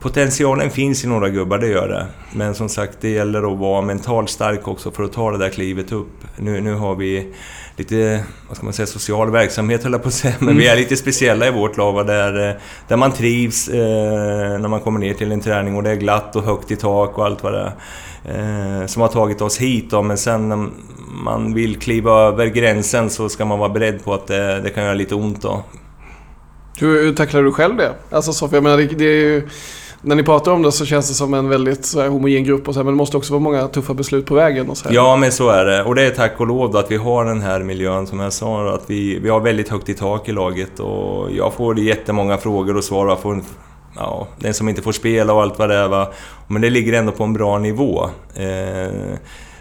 potentialen 0.01 0.71
finns 0.71 1.05
i 1.05 1.07
några 1.07 1.29
gubbar, 1.29 1.59
det 1.59 1.67
gör 1.67 1.89
det. 1.89 2.07
Men 2.33 2.55
som 2.55 2.69
sagt, 2.69 2.99
det 3.01 3.11
gäller 3.11 3.53
att 3.53 3.59
vara 3.59 3.83
mentalt 3.83 4.31
stark 4.31 4.69
också 4.69 4.91
för 4.91 5.03
att 5.03 5.13
ta 5.13 5.31
det 5.31 5.39
där 5.39 5.51
klivet 5.51 5.93
upp. 5.93 6.25
Nu, 6.37 6.61
nu 6.61 6.75
har 6.75 6.95
vi 6.95 7.35
lite, 7.77 8.25
vad 8.49 8.57
ska 8.57 8.65
man 8.65 8.73
säga, 8.73 8.87
social 8.87 9.31
verksamhet 9.31 9.83
höll 9.83 9.93
jag 9.93 10.03
på 10.03 10.09
att 10.09 10.15
säga. 10.15 10.35
Men 10.39 10.49
mm. 10.49 10.59
vi 10.59 10.69
är 10.69 10.77
lite 10.77 10.97
speciella 10.97 11.49
i 11.49 11.51
vårt 11.51 11.77
lag 11.77 12.07
där, 12.07 12.61
där 12.89 12.97
man 12.97 13.13
trivs 13.13 13.69
eh, 13.69 14.59
när 14.59 14.69
man 14.69 14.81
kommer 14.81 15.01
ner 15.01 15.15
till 15.15 15.33
en 15.33 15.41
träning 15.41 15.77
och 15.77 15.83
det 15.83 15.91
är 15.91 15.97
glatt 15.97 16.37
och 16.37 16.43
högt 16.43 16.71
i 16.71 16.77
tak 16.77 17.19
och 17.19 17.25
allt 17.25 17.43
vad 17.43 17.53
det 17.53 17.59
är 17.59 18.81
eh, 18.81 18.87
som 18.87 19.03
har 19.03 19.09
tagit 19.09 19.41
oss 19.41 19.59
hit 19.59 19.91
då, 19.91 20.03
men 20.03 20.19
sen 20.19 20.49
när 20.49 20.69
man 21.25 21.55
vill 21.55 21.79
kliva 21.79 22.13
över 22.13 22.47
gränsen 22.47 23.11
så 23.11 23.29
ska 23.29 23.45
man 23.45 23.59
vara 23.59 23.69
beredd 23.69 24.05
på 24.05 24.15
att 24.15 24.27
det, 24.27 24.61
det 24.61 24.71
kan 24.71 24.85
göra 24.85 24.95
lite 24.95 25.15
ont 25.15 25.43
då. 25.43 25.65
Hur, 26.81 27.03
hur 27.03 27.15
tacklar 27.15 27.43
du 27.43 27.53
själv 27.53 27.77
det? 27.77 27.95
Alltså 28.11 28.33
Sofia, 28.33 28.57
jag 28.57 28.63
menar, 28.63 28.77
det, 28.77 28.87
det 28.87 29.05
är 29.05 29.25
ju, 29.25 29.49
när 30.03 30.17
ni 30.17 30.23
pratar 30.23 30.53
om 30.53 30.63
det 30.63 30.73
så 30.73 30.85
känns 30.85 31.09
det 31.09 31.15
som 31.15 31.35
en 31.35 31.49
väldigt 31.49 31.85
så 31.85 32.01
här, 32.01 32.09
homogen 32.09 32.45
grupp 32.45 32.69
och 32.69 32.75
så 32.75 32.81
här, 32.81 32.85
men 32.85 32.95
det 32.95 32.97
måste 32.97 33.17
också 33.17 33.33
vara 33.33 33.41
många 33.41 33.69
tuffa 33.69 33.95
beslut 33.95 34.27
på 34.27 34.35
vägen. 34.35 34.71
Och 34.71 34.77
så 34.77 34.89
här. 34.89 34.95
Ja, 34.95 35.17
men 35.17 35.33
så 35.33 35.49
är 35.49 35.65
det. 35.65 35.85
Och 35.85 35.95
det 35.95 36.07
är 36.07 36.11
tack 36.11 36.41
och 36.41 36.47
lov 36.47 36.77
att 36.77 36.91
vi 36.91 36.97
har 36.97 37.25
den 37.25 37.41
här 37.41 37.61
miljön 37.61 38.07
som 38.07 38.21
jag 38.21 38.33
sa. 38.33 38.75
Att 38.75 38.85
vi, 38.87 39.19
vi 39.19 39.29
har 39.29 39.41
väldigt 39.41 39.69
högt 39.69 39.89
i 39.89 39.95
tak 39.95 40.29
i 40.29 40.33
laget 40.33 40.81
och 40.81 41.33
jag 41.33 41.53
får 41.53 41.79
jättemånga 41.79 42.39
frågor 42.39 42.77
och 42.77 42.85
svar. 42.85 43.09
Jag 43.09 43.21
får 43.21 43.43
ja, 43.97 44.29
den 44.39 44.55
som 44.55 44.69
inte 44.69 44.83
får 44.83 44.93
spela 44.93 45.33
och 45.33 45.43
allt 45.43 45.59
vad 45.59 45.69
det 45.69 45.77
är. 45.77 45.89
Va? 45.89 46.13
Men 46.47 46.63
det 46.63 46.71
ligger 46.71 46.93
ändå 46.93 47.13
på 47.13 47.25
en 47.25 47.33
bra 47.33 47.59
nivå. 47.59 48.11
Eh, 48.35 48.93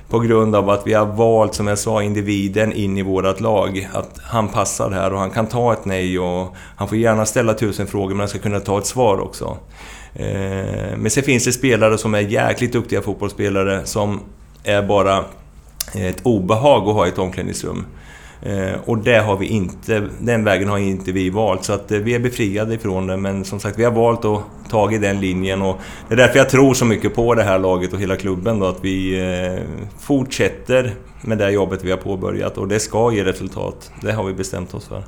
på 0.10 0.20
grund 0.20 0.56
av 0.56 0.70
att 0.70 0.88
vi 0.88 0.94
har 0.94 1.06
valt, 1.06 1.54
som 1.54 1.68
jag 1.68 1.78
sa, 1.78 2.04
individen 2.04 2.74
in 2.74 2.98
i 2.98 3.02
vårt 3.02 3.40
lag. 3.40 3.90
Att 3.94 4.20
han 4.24 4.48
passar 4.48 4.92
här 4.92 5.14
och 5.14 5.20
han 5.20 5.30
kan 5.30 5.48
ta 5.48 5.74
ett 5.74 5.86
nej 5.86 6.20
och 6.20 6.56
han 6.76 6.88
får 6.88 6.98
gärna 6.98 7.26
ställa 7.26 7.54
tusen 7.54 7.88
frågor 7.88 8.10
men 8.10 8.20
han 8.20 8.30
ska 8.30 8.40
kunna 8.40 8.60
ta 8.60 8.78
ett 8.78 8.86
svar 8.86 9.20
också. 9.20 9.58
Eh, 10.20 10.98
men 10.98 11.10
sen 11.10 11.24
finns 11.24 11.46
det 11.46 11.52
spelare 11.52 11.98
som 11.98 12.14
är 12.14 12.20
jäkligt 12.20 12.74
duktiga 12.74 13.02
fotbollsspelare 13.02 13.86
som 13.86 14.20
är 14.64 14.82
bara 14.82 15.26
ett 15.94 16.20
obehag 16.24 16.90
att 16.90 16.96
ha 16.96 17.06
i 17.06 17.10
ett 17.10 17.18
omklädningsrum. 17.18 17.86
Eh, 18.42 18.74
och 18.86 18.98
det 18.98 19.18
har 19.18 19.38
vi 19.38 19.46
inte, 19.46 20.10
den 20.20 20.44
vägen 20.44 20.70
har 20.70 20.78
inte 20.78 21.12
vi 21.12 21.30
valt, 21.30 21.64
så 21.64 21.74
att 21.74 21.92
eh, 21.92 22.00
vi 22.00 22.16
är 22.16 22.20
befriade 22.20 22.74
ifrån 22.74 23.08
det. 23.08 23.18
Men 23.18 23.46
som 23.46 23.60
sagt, 23.60 23.80
vi 23.80 23.84
har 23.84 23.92
valt 23.92 24.26
att 24.26 24.42
ta 24.70 24.92
i 24.92 24.98
den 24.98 25.22
linjen 25.22 25.62
och 25.62 25.78
det 26.08 26.14
är 26.14 26.18
därför 26.18 26.38
jag 26.38 26.50
tror 26.50 26.74
så 26.74 26.86
mycket 26.86 27.16
på 27.16 27.36
det 27.36 27.44
här 27.44 27.60
laget 27.60 27.94
och 27.94 28.00
hela 28.00 28.16
klubben 28.16 28.60
då, 28.60 28.66
att 28.66 28.80
vi 28.82 29.20
eh, 29.20 29.64
fortsätter 30.00 30.94
med 31.22 31.38
det 31.38 31.52
jobbet 31.52 31.84
vi 31.84 31.92
har 31.92 31.98
påbörjat 31.98 32.58
och 32.58 32.68
det 32.68 32.80
ska 32.80 33.12
ge 33.14 33.24
resultat. 33.24 33.92
Det 34.02 34.12
har 34.12 34.24
vi 34.24 34.34
bestämt 34.34 34.74
oss 34.74 34.88
för. 34.88 35.04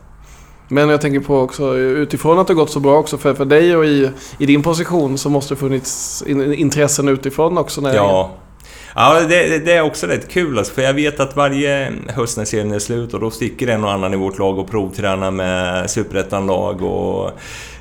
Men 0.71 0.89
jag 0.89 1.01
tänker 1.01 1.19
på 1.19 1.39
också 1.39 1.77
utifrån 1.77 2.39
att 2.39 2.47
det 2.47 2.53
gått 2.53 2.69
så 2.69 2.79
bra 2.79 2.97
också 2.97 3.17
för, 3.17 3.34
för 3.34 3.45
dig 3.45 3.75
och 3.75 3.86
i, 3.86 4.12
i 4.38 4.45
din 4.45 4.63
position 4.63 5.17
så 5.17 5.29
måste 5.29 5.53
det 5.53 5.60
funnits 5.60 6.23
intressen 6.27 7.08
utifrån 7.08 7.58
också. 7.58 7.82
När 7.82 7.95
ja, 7.95 8.32
Ja, 8.95 9.19
det, 9.19 9.60
det, 9.65 9.73
är 9.73 9.82
också 9.82 10.08
rätt 10.08 10.29
kul 10.29 10.58
alltså, 10.58 10.73
för 10.73 10.82
jag 10.82 10.93
vet 10.93 11.19
att 11.19 11.36
varje 11.36 11.93
höst 12.08 12.38
när 12.38 12.45
serien 12.45 12.71
är 12.71 12.79
slut 12.79 13.13
och 13.13 13.19
då 13.19 13.32
sticker 13.32 13.67
en 13.67 13.84
och 13.84 13.91
annan 13.91 14.13
i 14.13 14.17
vårt 14.17 14.39
lag 14.39 14.60
och 14.60 14.69
provtränar 14.69 15.32
med 15.32 15.89
superettan-lag 15.89 16.82
och 16.82 17.32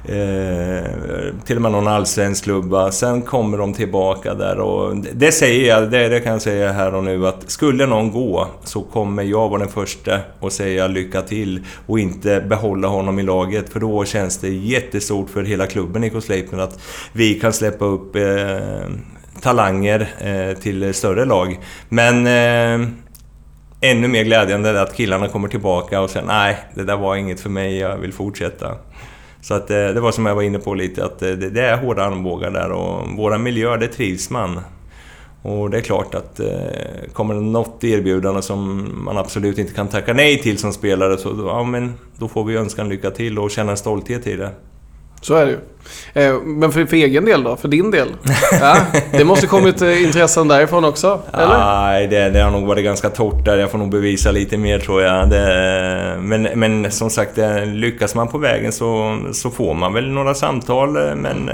eh, 0.08 0.84
till 1.44 1.56
och 1.56 1.62
med 1.62 1.72
någon 1.72 1.88
allsvensk 1.88 2.44
klubba. 2.44 2.92
Sen 2.92 3.22
kommer 3.22 3.58
de 3.58 3.74
tillbaka 3.74 4.34
där 4.34 4.60
och 4.60 4.96
det 4.96 5.32
säger 5.32 5.68
jag, 5.68 5.90
det, 5.90 6.08
det 6.08 6.20
kan 6.20 6.32
jag 6.32 6.42
säga 6.42 6.72
här 6.72 6.94
och 6.94 7.04
nu 7.04 7.26
att 7.26 7.50
skulle 7.50 7.86
någon 7.86 8.10
gå 8.10 8.48
så 8.64 8.82
kommer 8.82 9.22
jag 9.22 9.48
vara 9.48 9.60
den 9.60 9.68
första 9.68 10.20
och 10.40 10.52
säga 10.52 10.86
lycka 10.86 11.22
till 11.22 11.64
och 11.86 11.98
inte 11.98 12.40
behålla 12.40 12.88
honom 12.88 13.18
i 13.18 13.22
laget 13.22 13.72
för 13.72 13.80
då 13.80 14.04
känns 14.04 14.38
det 14.38 14.48
jättestort 14.48 15.30
för 15.30 15.42
hela 15.42 15.66
klubben 15.66 16.04
i 16.04 16.20
Sleipner 16.20 16.58
att 16.58 16.80
vi 17.12 17.34
kan 17.40 17.52
släppa 17.52 17.84
upp 17.84 18.16
eh, 18.16 18.22
talanger 19.40 20.08
eh, 20.20 20.58
till 20.58 20.94
större 20.94 21.24
lag. 21.24 21.58
Men 21.88 22.26
eh, 22.26 22.88
ännu 23.80 24.08
mer 24.08 24.24
glädjande 24.24 24.68
är 24.68 24.74
att 24.74 24.96
killarna 24.96 25.28
kommer 25.28 25.48
tillbaka 25.48 26.00
och 26.00 26.10
säger 26.10 26.26
nej, 26.26 26.56
det 26.74 26.84
där 26.84 26.96
var 26.96 27.16
inget 27.16 27.40
för 27.40 27.50
mig, 27.50 27.78
jag 27.78 27.96
vill 27.96 28.12
fortsätta. 28.12 28.74
Så 29.40 29.54
att, 29.54 29.70
eh, 29.70 29.76
det 29.76 30.00
var 30.00 30.12
som 30.12 30.26
jag 30.26 30.34
var 30.34 30.42
inne 30.42 30.58
på 30.58 30.74
lite, 30.74 31.04
att 31.04 31.22
eh, 31.22 31.30
det, 31.30 31.50
det 31.50 31.62
är 31.62 31.76
hårda 31.76 32.02
armbågar 32.02 32.50
där 32.50 32.70
och 32.70 33.08
våra 33.16 33.38
miljöer, 33.38 33.78
det 33.78 33.88
trivs 33.88 34.30
man. 34.30 34.60
Och 35.42 35.70
det 35.70 35.76
är 35.76 35.80
klart 35.80 36.14
att 36.14 36.40
eh, 36.40 37.12
kommer 37.12 37.34
det 37.34 37.40
något 37.40 37.84
erbjudande 37.84 38.42
som 38.42 38.90
man 39.04 39.18
absolut 39.18 39.58
inte 39.58 39.74
kan 39.74 39.88
tacka 39.88 40.12
nej 40.12 40.38
till 40.38 40.58
som 40.58 40.72
spelare 40.72 41.18
så 41.18 41.34
ja, 41.46 41.64
men 41.64 41.94
då 42.18 42.28
får 42.28 42.44
vi 42.44 42.56
önska 42.56 42.82
en 42.82 42.88
lycka 42.88 43.10
till 43.10 43.38
och 43.38 43.50
känna 43.50 43.70
en 43.70 43.76
stolthet 43.76 44.26
i 44.26 44.36
det. 44.36 44.50
Så 45.20 45.34
är 45.34 45.46
det 45.46 45.52
ju. 45.52 45.58
Eh, 46.12 46.40
men 46.40 46.72
för, 46.72 46.86
för 46.86 46.96
egen 46.96 47.24
del 47.24 47.42
då? 47.42 47.56
För 47.56 47.68
din 47.68 47.90
del? 47.90 48.08
Ja, 48.60 48.76
det 49.12 49.24
måste 49.24 49.46
kommit 49.46 49.82
eh, 49.82 50.02
intressen 50.02 50.48
därifrån 50.48 50.84
också? 50.84 51.20
Eller? 51.32 51.58
Nej, 51.58 52.06
det, 52.06 52.30
det 52.30 52.40
har 52.40 52.50
nog 52.50 52.66
varit 52.66 52.84
ganska 52.84 53.10
torrt 53.10 53.44
där. 53.44 53.56
Jag 53.56 53.70
får 53.70 53.78
nog 53.78 53.90
bevisa 53.90 54.30
lite 54.30 54.56
mer 54.56 54.78
tror 54.78 55.02
jag. 55.02 55.30
Det, 55.30 56.16
men, 56.20 56.42
men 56.42 56.90
som 56.90 57.10
sagt, 57.10 57.38
lyckas 57.66 58.14
man 58.14 58.28
på 58.28 58.38
vägen 58.38 58.72
så, 58.72 59.18
så 59.32 59.50
får 59.50 59.74
man 59.74 59.92
väl 59.92 60.08
några 60.08 60.34
samtal. 60.34 60.96
Eh, 60.96 61.14
men 61.14 61.50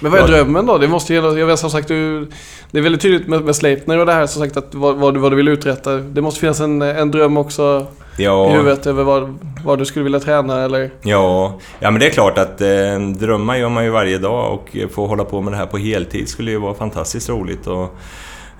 men 0.00 0.12
vad 0.12 0.20
är 0.20 0.26
drömmen 0.26 0.66
då? 0.66 0.78
Det 0.78 0.88
måste 0.88 1.14
ju, 1.14 1.38
jag 1.38 1.46
vet 1.46 1.58
som 1.58 1.70
sagt, 1.70 1.88
du, 1.88 2.28
det 2.70 2.78
är 2.78 2.82
väldigt 2.82 3.02
tydligt 3.02 3.28
med, 3.28 3.44
med 3.44 3.56
Sleipner 3.56 3.98
och 3.98 4.06
det 4.06 4.12
här 4.12 4.26
som 4.26 4.42
sagt 4.42 4.56
att 4.56 4.74
vad, 4.74 4.96
vad, 4.96 5.14
du, 5.14 5.20
vad 5.20 5.32
du 5.32 5.36
vill 5.36 5.48
uträtta. 5.48 5.96
Det 5.96 6.20
måste 6.20 6.40
finnas 6.40 6.60
en, 6.60 6.82
en 6.82 7.10
dröm 7.10 7.36
också 7.36 7.86
ja. 8.18 8.50
i 8.50 8.52
huvudet 8.52 8.86
över 8.86 9.04
vad, 9.04 9.38
vad 9.64 9.78
du 9.78 9.84
skulle 9.84 10.02
vilja 10.02 10.20
träna 10.20 10.64
eller? 10.64 10.90
Ja, 11.02 11.58
ja 11.78 11.90
men 11.90 12.00
det 12.00 12.06
är 12.06 12.10
klart 12.10 12.38
att 12.38 12.60
eh, 12.60 12.98
drömmar 12.98 13.56
gör 13.56 13.68
man 13.68 13.84
ju 13.84 13.90
varje 13.90 14.18
dag 14.18 14.52
och 14.52 14.76
få 14.94 15.06
hålla 15.06 15.24
på 15.24 15.40
med 15.40 15.52
det 15.52 15.56
här 15.56 15.66
på 15.66 15.78
heltid 15.78 16.28
skulle 16.28 16.50
ju 16.50 16.58
vara 16.58 16.74
fantastiskt 16.74 17.28
roligt. 17.28 17.66
Och, 17.66 17.98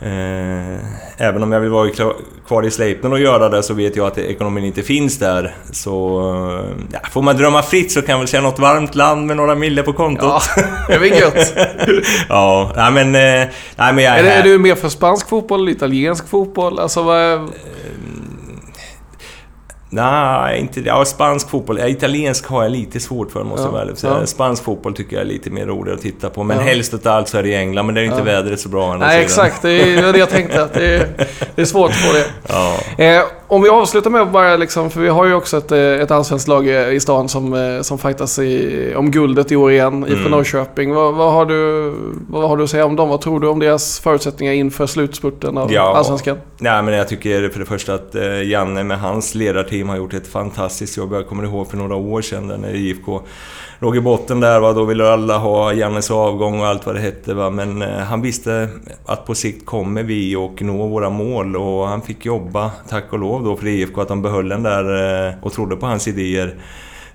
Eh, 0.01 0.79
även 1.17 1.43
om 1.43 1.53
jag 1.53 1.61
vill 1.61 1.71
vara 1.71 1.91
kvar 2.47 2.63
i 2.67 2.71
Sleipner 2.71 3.13
och 3.13 3.21
göra 3.21 3.49
det 3.49 3.63
så 3.63 3.75
vet 3.75 3.97
jag 3.97 4.07
att 4.07 4.19
ekonomin 4.19 4.65
inte 4.65 4.83
finns 4.83 5.19
där. 5.19 5.55
Så 5.73 6.23
ja, 6.93 6.99
får 7.11 7.23
man 7.23 7.37
drömma 7.37 7.63
fritt 7.63 7.93
så 7.93 8.03
kan 8.03 8.13
jag 8.13 8.19
väl 8.19 8.29
säga 8.29 8.43
något 8.43 8.59
varmt 8.59 8.95
land 8.95 9.27
med 9.27 9.37
några 9.37 9.55
mille 9.55 9.83
på 9.83 9.93
kontot. 9.93 10.43
Ja, 10.57 10.63
det 10.89 10.95
är 10.95 10.99
väl 10.99 11.11
gött. 11.11 11.55
ja, 12.29 12.73
nej 12.77 12.93
men... 12.93 13.13
Nej, 13.13 13.95
men 13.95 13.99
jag 14.05 14.19
är, 14.19 14.25
är, 14.25 14.39
är 14.39 14.43
du 14.43 14.59
mer 14.59 14.75
för 14.75 14.89
spansk 14.89 15.29
fotboll 15.29 15.61
eller 15.61 15.73
italiensk 15.73 16.29
fotboll? 16.29 16.79
Alltså 16.79 17.03
vad 17.03 17.19
är... 17.19 17.47
Nej, 19.91 20.61
inte 20.61 20.81
det. 20.81 20.89
Ja, 20.89 21.05
spansk 21.05 21.51
fotboll. 21.51 21.81
Italiensk 21.81 22.47
har 22.47 22.63
jag 22.63 22.73
lite 22.73 23.01
svårt 23.01 23.33
för, 23.33 23.45
måste 23.45 23.69
ja, 23.73 23.85
jag 23.87 23.99
säga. 23.99 24.17
Ja. 24.21 24.27
Spansk 24.27 24.65
fotboll 24.65 24.95
tycker 24.95 25.17
jag 25.17 25.21
är 25.21 25.29
lite 25.29 25.51
mer 25.51 25.67
roligare 25.67 25.97
att 25.97 26.03
titta 26.03 26.31
på. 26.31 26.43
Men 26.43 26.57
ja. 26.57 26.63
helst 26.63 26.95
av 26.95 27.01
allt 27.05 27.29
så 27.29 27.39
är 27.39 27.43
det 27.43 27.49
i 27.49 27.55
England, 27.55 27.87
men 27.87 27.95
det 27.95 28.01
är 28.01 28.05
inte 28.05 28.19
ja. 28.19 28.25
vädret 28.25 28.61
så 28.61 28.69
bra 28.69 28.97
Nej, 28.97 29.23
exakt. 29.23 29.63
Det 29.63 29.71
är 29.71 30.13
det 30.13 30.19
jag 30.19 30.31
tänkte. 30.31 30.69
Det 30.75 30.95
är, 30.95 31.09
det 31.55 31.63
är 31.63 31.67
svårt 31.67 31.91
att 31.91 31.97
få 31.97 32.13
det. 32.13 32.25
Ja. 32.49 33.05
Eh, 33.05 33.23
om 33.49 33.63
vi 33.63 33.69
avslutar 33.69 34.11
med 34.11 34.31
bara 34.31 34.57
liksom, 34.57 34.91
för 34.91 35.01
vi 35.01 35.09
har 35.09 35.27
ju 35.27 35.35
också 35.35 35.57
ett, 35.57 35.73
eh, 35.73 35.79
ett 35.79 36.11
allsvenskt 36.11 36.49
lag 36.49 36.67
i 36.69 37.01
stan 37.01 37.29
som, 37.29 37.55
eh, 37.55 37.81
som 37.83 37.99
fightas 37.99 38.39
i, 38.39 38.95
om 38.97 39.11
guldet 39.11 39.53
i 39.53 39.57
år 39.57 39.73
igen, 39.73 40.05
IFK 40.09 40.19
mm. 40.19 40.31
Norrköping. 40.31 40.95
Vad, 40.95 41.15
vad, 41.15 41.33
har 41.33 41.47
du, 41.47 41.93
vad 42.29 42.49
har 42.49 42.57
du 42.57 42.65
att 42.65 42.71
säga 42.71 42.85
om 42.85 42.97
dem? 42.97 43.09
Vad 43.09 43.21
tror 43.21 43.41
du 43.41 43.49
om 43.49 43.59
deras 43.59 44.01
förutsättningar 44.01 44.53
inför 44.53 44.87
slutspurten 44.87 45.59
av 45.59 45.73
ja. 45.73 45.97
allsvenskan? 45.97 46.39
Nej, 46.59 46.83
men 46.83 46.95
jag 46.95 47.09
tycker 47.09 47.49
för 47.49 47.61
det 47.61 47.67
första 47.67 47.95
att 47.95 48.15
Janne 48.45 48.85
med 48.85 49.01
hans 49.01 49.35
ledarteam 49.35 49.89
har 49.89 49.97
gjort 49.97 50.15
ett 50.15 50.27
fantastiskt 50.27 50.97
jobb. 50.97 51.13
Jag 51.13 51.27
kommer 51.27 51.45
ihåg 51.45 51.71
för 51.71 51.77
några 51.77 51.95
år 51.95 52.23
sedan 52.23 52.47
när 52.47 52.75
IFK 52.75 53.21
låg 53.79 53.97
i 53.97 54.01
botten 54.01 54.41
där. 54.41 54.61
Va? 54.61 54.73
Då 54.73 54.85
ville 54.85 55.13
alla 55.13 55.39
ha 55.39 55.73
Jannes 55.73 56.11
avgång 56.11 56.61
och 56.61 56.67
allt 56.67 56.87
vad 56.87 56.95
det 56.95 57.01
hette. 57.01 57.35
Va? 57.35 57.51
Men 57.51 57.83
eh, 57.83 57.99
han 57.99 58.23
visste 58.23 58.69
att 59.07 59.27
på 59.27 59.35
sikt 59.35 59.67
kommer 59.67 60.03
vi 60.03 60.37
och 60.37 60.63
nå 60.63 60.87
våra 60.87 61.11
mål 61.11 61.57
och 61.57 61.89
han 61.89 62.03
fick 62.03 62.27
jobba, 62.27 62.71
tack 62.89 63.13
och 63.13 63.19
lov 63.19 63.45
då 63.45 63.57
för 63.57 63.67
IFK, 63.67 64.01
att 64.01 64.09
de 64.09 64.23
behöll 64.23 64.49
den 64.49 64.63
där 64.63 65.29
eh, 65.29 65.35
och 65.43 65.53
trodde 65.53 65.77
på 65.77 65.87
hans 65.87 66.09
idéer. 66.09 66.55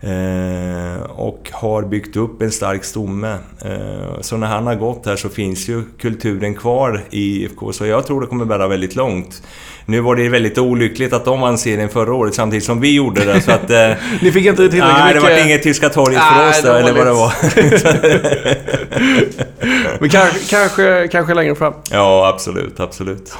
Eh, 0.06 1.02
och 1.12 1.50
har 1.52 1.82
byggt 1.82 2.16
upp 2.16 2.42
en 2.42 2.52
stark 2.52 2.84
stomme. 2.84 3.38
Eh, 3.66 4.22
så 4.22 4.38
när 4.38 4.48
han 4.48 4.68
har 4.68 4.76
gått 4.76 5.06
här 5.06 5.16
så 5.16 5.30
finns 5.30 5.70
ju 5.70 5.84
kulturen 6.00 6.56
kvar 6.56 7.02
i 7.10 7.44
IFK, 7.44 7.74
så 7.74 7.86
jag 7.86 8.08
tror 8.08 8.22
det 8.22 8.28
kommer 8.28 8.46
bära 8.46 8.68
väldigt 8.68 8.96
långt. 8.96 9.44
Nu 9.86 10.00
var 10.00 10.16
det 10.16 10.30
väldigt 10.30 10.58
olyckligt 10.58 11.14
att 11.14 11.26
de 11.26 11.42
vann 11.42 11.58
serien 11.58 11.90
förra 11.90 12.14
året 12.14 12.36
samtidigt 12.36 12.64
som 12.64 12.82
vi 12.82 12.96
gjorde 12.96 13.26
det, 13.26 13.42
så 13.42 13.52
att... 13.52 13.70
Eh, 13.70 13.92
Ni 14.22 14.32
fick 14.32 14.46
inte 14.46 14.58
tillräckligt 14.58 14.74
mycket... 14.74 15.04
Nej, 15.04 15.14
det 15.14 15.20
var 15.20 15.46
inget 15.46 15.64
Tyska 15.64 15.90
torget 15.90 16.22
för 16.22 16.50
oss 16.50 16.62
där, 16.62 16.80
eller 16.80 16.94
vad 16.94 17.08
det 17.08 17.14
var. 17.14 17.34
Men 20.00 20.10
kanske, 20.10 20.40
kanske, 20.50 21.08
kanske 21.12 21.34
längre 21.34 21.56
fram? 21.56 21.74
Ja, 21.92 22.30
absolut, 22.34 22.80
absolut. 22.80 23.34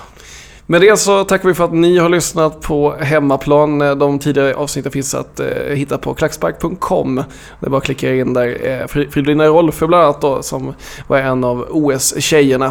Med 0.74 0.82
det 0.82 0.98
så 0.98 1.24
tackar 1.24 1.48
vi 1.48 1.54
för 1.54 1.66
att 1.66 1.74
ni 1.74 1.98
har 1.98 2.10
lyssnat 2.10 2.62
på 2.62 2.96
Hemmaplan. 3.00 3.80
De 3.80 4.20
tidigare 4.20 4.56
avsnitten 4.56 4.92
finns 4.92 5.14
att 5.14 5.40
eh, 5.40 5.48
hitta 5.74 5.98
på 5.98 6.14
klackspark.com. 6.14 7.16
Det 7.60 7.66
är 7.66 7.70
bara 7.70 7.78
att 7.78 7.84
klicka 7.84 8.16
in 8.16 8.34
där. 8.34 8.68
Eh, 8.68 8.88
Fridolina 8.88 9.48
Rolfö 9.48 9.88
bland 9.88 10.04
annat 10.04 10.22
då, 10.22 10.42
som 10.42 10.74
var 11.08 11.18
en 11.18 11.44
av 11.44 11.68
OS-tjejerna. 11.70 12.66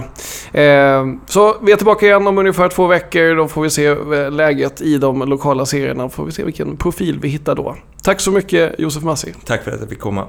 Eh, 0.53 1.07
så 1.27 1.57
vi 1.63 1.73
är 1.73 1.77
tillbaka 1.77 2.07
igen 2.07 2.27
om 2.27 2.39
ungefär 2.39 2.69
två 2.69 2.87
veckor. 2.87 3.37
Då 3.37 3.49
får 3.49 3.63
vi 3.63 3.71
se 3.71 3.87
eh, 3.87 4.31
läget 4.31 4.81
i 4.81 4.99
de 4.99 5.23
lokala 5.23 5.67
serierna. 5.67 6.03
Då 6.03 6.09
Får 6.09 6.25
vi 6.25 6.33
se 6.33 6.45
vilken 6.45 6.77
profil 6.77 7.19
vi 7.23 7.29
hittar 7.29 7.55
då. 7.55 7.77
Tack 8.03 8.21
så 8.21 8.31
mycket 8.31 8.75
Josef 8.79 9.03
Massi. 9.03 9.35
Tack 9.45 9.65
för 9.65 9.71
att 9.71 9.81
jag 9.81 9.89
fick 9.89 10.01
komma. 10.01 10.27